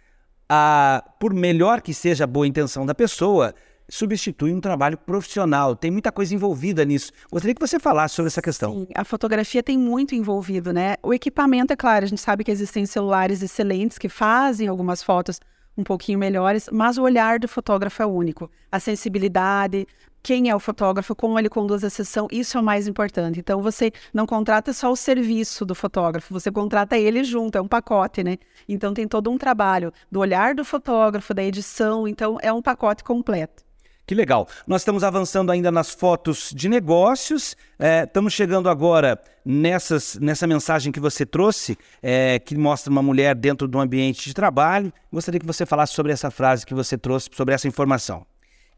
ah, 0.49 1.03
por 1.19 1.33
melhor 1.33 1.81
que 1.81 1.95
seja 1.95 2.25
a 2.25 2.27
boa 2.27 2.47
intenção 2.47 2.85
da 2.85 2.95
pessoa, 2.95 3.55
substitui 3.89 4.53
um 4.53 4.61
trabalho 4.61 4.97
profissional. 4.97 5.77
Tem 5.77 5.91
muita 5.91 6.11
coisa 6.11 6.35
envolvida 6.35 6.85
nisso. 6.85 7.13
Gostaria 7.31 7.55
que 7.55 7.61
você 7.61 7.79
falasse 7.79 8.15
sobre 8.15 8.29
essa 8.29 8.43
questão. 8.43 8.73
Sim, 8.73 8.89
a 8.95 9.05
fotografia 9.05 9.63
tem 9.63 9.79
muito 9.79 10.15
envolvido, 10.15 10.73
né? 10.73 10.97
O 11.03 11.15
equipamento, 11.15 11.73
é 11.73 11.77
claro, 11.77 12.05
a 12.05 12.09
gente 12.09 12.21
sabe 12.21 12.45
que 12.45 12.51
existem 12.51 12.87
celulares 12.87 13.43
excelentes 13.43 13.99
que 13.99 14.09
fazem 14.09 14.69
algumas 14.69 15.03
fotos 15.03 15.41
um 15.77 15.85
pouquinho 15.85 16.19
melhores, 16.19 16.69
mas 16.73 16.97
o 16.97 17.03
olhar 17.03 17.39
do 17.39 17.47
fotógrafo 17.47 18.03
é 18.03 18.07
único. 18.07 18.51
A 18.73 18.81
sensibilidade, 18.81 19.87
quem 20.23 20.49
é 20.49 20.57
o 20.57 20.59
fotógrafo, 20.59 21.15
como 21.15 21.39
ele 21.39 21.51
conduz 21.51 21.85
a 21.85 21.91
sessão, 21.91 22.27
isso 22.33 22.57
é 22.57 22.61
o 22.61 22.65
mais 22.65 22.89
importante. 22.89 23.39
Então 23.39 23.61
você 23.61 23.93
não 24.13 24.27
contrata 24.27 24.73
só 24.73 24.91
o 24.91 24.97
serviço 24.97 25.67
do 25.67 25.75
fotógrafo, 25.75 26.33
você 26.33 26.51
contrata 26.51 26.97
ele 26.97 27.23
junto, 27.23 27.59
é 27.59 27.61
um 27.61 27.69
pacote, 27.69 28.25
né? 28.25 28.39
Então 28.67 28.95
tem 28.95 29.07
todo 29.07 29.31
um 29.31 29.37
trabalho 29.37 29.93
do 30.11 30.19
olhar 30.19 30.55
do 30.55 30.65
fotógrafo, 30.65 31.35
da 31.35 31.45
edição, 31.45 32.09
então 32.09 32.39
é 32.41 32.53
um 32.53 32.63
pacote 32.63 33.05
completo. 33.05 33.66
Que 34.07 34.15
legal. 34.15 34.47
Nós 34.69 34.83
estamos 34.83 35.03
avançando 35.03 35.51
ainda 35.51 35.73
nas 35.73 35.91
fotos 35.91 36.53
de 36.55 36.69
negócios. 36.69 37.57
É, 37.77 38.05
estamos 38.05 38.33
chegando 38.33 38.69
agora 38.69 39.21
nessas, 39.45 40.17
nessa 40.21 40.47
mensagem 40.47 40.93
que 40.93 41.01
você 41.01 41.27
trouxe, 41.27 41.77
é, 42.01 42.39
que 42.39 42.57
mostra 42.57 42.89
uma 42.89 43.03
mulher 43.03 43.35
dentro 43.35 43.67
de 43.67 43.77
um 43.77 43.81
ambiente 43.81 44.25
de 44.25 44.33
trabalho. 44.33 44.93
Gostaria 45.13 45.41
que 45.41 45.47
você 45.47 45.67
falasse 45.67 45.93
sobre 45.93 46.13
essa 46.13 46.31
frase 46.31 46.65
que 46.65 46.73
você 46.73 46.97
trouxe, 46.97 47.29
sobre 47.33 47.53
essa 47.53 47.67
informação. 47.67 48.25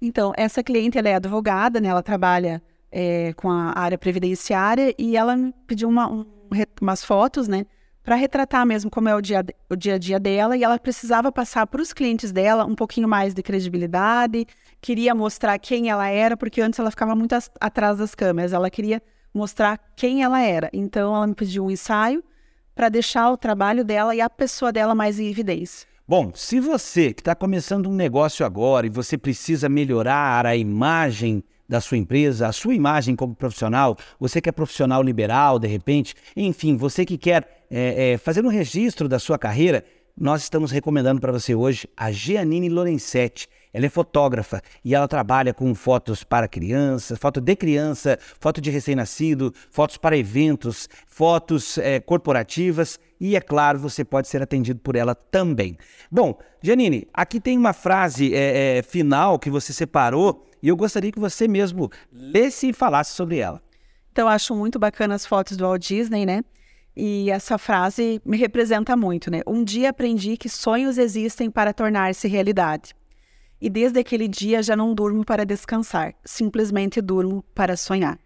Então, 0.01 0.33
essa 0.35 0.62
cliente 0.62 0.97
ela 0.97 1.11
é 1.11 1.17
advogada, 1.17 1.79
né? 1.79 1.88
ela 1.88 2.03
trabalha 2.03 2.62
é, 2.91 3.35
com 3.35 3.51
a 3.51 3.79
área 3.79 3.99
previdenciária 3.99 4.95
e 4.97 5.14
ela 5.14 5.37
me 5.37 5.53
pediu 5.67 5.91
uma, 5.91 6.11
um, 6.11 6.25
umas 6.81 7.05
fotos, 7.05 7.47
né? 7.47 7.67
para 8.09 8.17
retratar 8.17 8.64
mesmo 8.64 8.91
como 8.91 9.07
é 9.07 9.14
o 9.14 9.21
dia, 9.21 9.45
o 9.69 9.77
dia 9.77 9.97
a 9.97 9.99
dia 9.99 10.19
dela 10.19 10.57
e 10.57 10.64
ela 10.64 10.79
precisava 10.79 11.31
passar 11.31 11.67
para 11.67 11.83
os 11.83 11.93
clientes 11.93 12.33
dela 12.33 12.64
um 12.64 12.75
pouquinho 12.75 13.07
mais 13.07 13.35
de 13.35 13.43
credibilidade, 13.43 14.47
queria 14.81 15.14
mostrar 15.14 15.59
quem 15.59 15.91
ela 15.91 16.09
era, 16.09 16.37
porque 16.37 16.61
antes 16.61 16.79
ela 16.79 16.91
ficava 16.91 17.14
muito 17.14 17.35
atrás 17.61 17.99
das 17.99 18.14
câmeras, 18.14 18.53
ela 18.53 18.71
queria 18.71 19.03
mostrar 19.33 19.79
quem 19.97 20.23
ela 20.23 20.41
era. 20.41 20.71
Então 20.73 21.14
ela 21.14 21.27
me 21.27 21.35
pediu 21.35 21.64
um 21.67 21.71
ensaio 21.71 22.23
para 22.75 22.88
deixar 22.88 23.31
o 23.31 23.37
trabalho 23.37 23.85
dela 23.85 24.14
e 24.14 24.21
a 24.21 24.31
pessoa 24.31 24.73
dela 24.73 24.95
mais 24.95 25.19
em 25.19 25.29
evidência. 25.29 25.87
Bom, 26.07 26.33
se 26.35 26.59
você 26.59 27.12
que 27.12 27.21
está 27.21 27.35
começando 27.35 27.88
um 27.88 27.95
negócio 27.95 28.47
agora 28.47 28.87
e 28.87 28.91
você 28.91 29.19
precisa 29.19 29.69
melhorar 29.69 30.47
a 30.47 30.57
imagem 30.57 31.45
da 31.69 31.83
sua 31.83 31.99
empresa, 31.99 32.47
a 32.47 32.53
sua 32.53 32.75
imagem 32.75 33.14
como 33.14 33.35
profissional, 33.35 33.95
você 34.19 34.41
que 34.41 34.49
é 34.49 34.53
profissional 34.53 35.03
liberal, 35.03 35.59
de 35.59 35.69
repente, 35.69 36.14
enfim, 36.35 36.79
você 36.79 37.05
que 37.05 37.19
quer 37.19 37.67
é, 37.71 38.12
é, 38.12 38.17
fazer 38.17 38.43
um 38.43 38.49
registro 38.49 39.07
da 39.07 39.19
sua 39.19 39.38
carreira, 39.38 39.85
nós 40.17 40.43
estamos 40.43 40.71
recomendando 40.71 41.21
para 41.21 41.31
você 41.31 41.55
hoje 41.55 41.87
a 41.97 42.11
Giannini 42.11 42.71
Lorenzetti. 42.71 43.47
Ela 43.72 43.87
é 43.87 43.88
fotógrafa 43.88 44.62
e 44.85 44.94
ela 44.94 45.07
trabalha 45.07 45.52
com 45.52 45.74
fotos 45.74 46.24
para 46.24 46.48
crianças, 46.48 47.18
foto 47.18 47.40
de 47.40 47.54
criança, 47.54 48.18
foto 48.40 48.61
de 48.61 48.70
recém-nascido, 48.70 49.52
fotos 49.70 49.96
para 49.96 50.16
eventos, 50.16 50.88
fotos 51.07 51.78
é, 51.78 52.00
corporativas 52.00 52.98
e, 53.20 53.37
é 53.37 53.40
claro, 53.40 53.78
você 53.78 54.04
pode 54.04 54.28
ser 54.28 54.42
atendido 54.42 54.81
por 54.81 54.96
ela 54.96 55.14
também. 55.14 55.76
Bom, 56.11 56.38
Janine, 56.62 57.09
aqui 57.12 57.40
tem 57.40 57.59
uma 57.59 57.72
frase 57.72 58.35
é, 58.35 58.78
é, 58.78 58.83
final 58.83 59.38
que 59.38 59.50
você 59.50 59.72
separou 59.72 60.46
e 60.62 60.68
eu 60.68 60.76
gostaria 60.76 61.12
que 61.12 61.20
você 61.20 61.46
mesmo 61.46 61.90
lesse 62.12 62.68
e 62.68 62.72
falasse 62.72 63.14
sobre 63.14 63.38
ela. 63.38 63.62
Então, 64.12 64.28
acho 64.28 64.54
muito 64.54 64.78
bacana 64.78 65.14
as 65.14 65.24
fotos 65.24 65.57
do 65.57 65.64
Walt 65.64 65.87
Disney, 65.87 66.26
né? 66.26 66.42
E 66.96 67.31
essa 67.31 67.57
frase 67.57 68.20
me 68.24 68.37
representa 68.37 68.96
muito, 68.96 69.31
né? 69.31 69.42
Um 69.46 69.62
dia 69.62 69.90
aprendi 69.90 70.37
que 70.37 70.48
sonhos 70.48 70.98
existem 70.98 71.48
para 71.48 71.72
tornar-se 71.72 72.26
realidade. 72.26 72.92
E 73.61 73.68
desde 73.68 73.99
aquele 73.99 74.29
dia 74.29 74.62
já 74.62 74.77
não 74.77 74.94
durmo 74.94 75.25
para 75.25 75.44
descansar, 75.44 76.14
simplesmente 76.25 77.01
durmo 77.01 77.44
para 77.55 77.77
sonhar. 77.77 78.18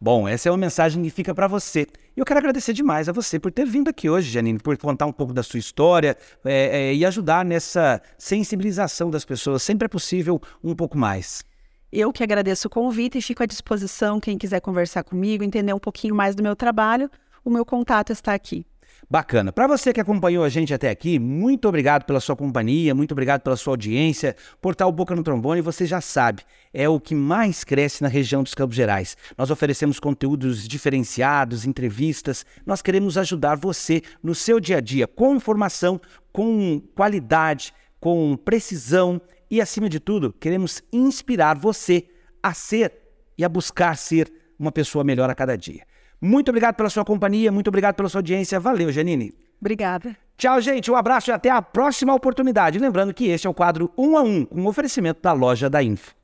Bom, 0.00 0.28
essa 0.28 0.48
é 0.48 0.52
uma 0.52 0.58
mensagem 0.58 1.02
que 1.02 1.08
fica 1.08 1.34
para 1.34 1.48
você. 1.48 1.86
E 2.14 2.20
eu 2.20 2.26
quero 2.26 2.38
agradecer 2.38 2.74
demais 2.74 3.08
a 3.08 3.12
você 3.12 3.38
por 3.38 3.50
ter 3.50 3.64
vindo 3.64 3.88
aqui 3.88 4.10
hoje, 4.10 4.30
Janine, 4.30 4.58
por 4.58 4.76
contar 4.76 5.06
um 5.06 5.12
pouco 5.12 5.32
da 5.32 5.42
sua 5.42 5.58
história 5.58 6.16
é, 6.44 6.90
é, 6.90 6.94
e 6.94 7.06
ajudar 7.06 7.44
nessa 7.44 8.02
sensibilização 8.18 9.10
das 9.10 9.24
pessoas. 9.24 9.62
Sempre 9.62 9.86
é 9.86 9.88
possível 9.88 10.40
um 10.62 10.74
pouco 10.74 10.98
mais. 10.98 11.42
Eu 11.90 12.12
que 12.12 12.22
agradeço 12.22 12.68
o 12.68 12.70
convite 12.70 13.16
e 13.18 13.22
fico 13.22 13.42
à 13.42 13.46
disposição, 13.46 14.20
quem 14.20 14.36
quiser 14.36 14.60
conversar 14.60 15.04
comigo, 15.04 15.42
entender 15.42 15.72
um 15.72 15.78
pouquinho 15.78 16.14
mais 16.14 16.34
do 16.34 16.42
meu 16.42 16.54
trabalho, 16.54 17.10
o 17.44 17.48
meu 17.48 17.64
contato 17.64 18.12
está 18.12 18.34
aqui. 18.34 18.66
Bacana. 19.14 19.52
Para 19.52 19.68
você 19.68 19.92
que 19.92 20.00
acompanhou 20.00 20.42
a 20.42 20.48
gente 20.48 20.74
até 20.74 20.90
aqui, 20.90 21.20
muito 21.20 21.68
obrigado 21.68 22.04
pela 22.04 22.18
sua 22.18 22.34
companhia, 22.34 22.96
muito 22.96 23.12
obrigado 23.12 23.42
pela 23.42 23.54
sua 23.54 23.74
audiência. 23.74 24.34
Portal 24.60 24.90
Boca 24.90 25.14
no 25.14 25.22
Trombone, 25.22 25.60
você 25.60 25.86
já 25.86 26.00
sabe, 26.00 26.42
é 26.72 26.88
o 26.88 26.98
que 26.98 27.14
mais 27.14 27.62
cresce 27.62 28.02
na 28.02 28.08
região 28.08 28.42
dos 28.42 28.54
Campos 28.54 28.74
Gerais. 28.74 29.16
Nós 29.38 29.52
oferecemos 29.52 30.00
conteúdos 30.00 30.66
diferenciados, 30.66 31.64
entrevistas. 31.64 32.44
Nós 32.66 32.82
queremos 32.82 33.16
ajudar 33.16 33.54
você 33.54 34.02
no 34.20 34.34
seu 34.34 34.58
dia 34.58 34.78
a 34.78 34.80
dia 34.80 35.06
com 35.06 35.36
informação, 35.36 36.00
com 36.32 36.82
qualidade, 36.92 37.72
com 38.00 38.36
precisão 38.36 39.22
e, 39.48 39.60
acima 39.60 39.88
de 39.88 40.00
tudo, 40.00 40.32
queremos 40.32 40.82
inspirar 40.92 41.56
você 41.56 42.08
a 42.42 42.52
ser 42.52 42.92
e 43.38 43.44
a 43.44 43.48
buscar 43.48 43.96
ser 43.96 44.32
uma 44.58 44.72
pessoa 44.72 45.04
melhor 45.04 45.30
a 45.30 45.36
cada 45.36 45.56
dia. 45.56 45.84
Muito 46.24 46.48
obrigado 46.48 46.74
pela 46.74 46.88
sua 46.88 47.04
companhia, 47.04 47.52
muito 47.52 47.68
obrigado 47.68 47.96
pela 47.96 48.08
sua 48.08 48.20
audiência. 48.20 48.58
Valeu, 48.58 48.90
Janine. 48.90 49.34
Obrigada. 49.60 50.16
Tchau, 50.38 50.58
gente. 50.58 50.90
Um 50.90 50.96
abraço 50.96 51.30
e 51.30 51.32
até 51.32 51.50
a 51.50 51.60
próxima 51.60 52.14
oportunidade. 52.14 52.78
Lembrando 52.78 53.12
que 53.12 53.26
este 53.28 53.46
é 53.46 53.50
o 53.50 53.52
quadro 53.52 53.92
1 53.94 54.08
um 54.08 54.16
a 54.16 54.22
1, 54.22 54.26
um, 54.26 54.44
com 54.46 54.66
oferecimento 54.66 55.20
da 55.20 55.34
loja 55.34 55.68
da 55.68 55.82
Info. 55.82 56.14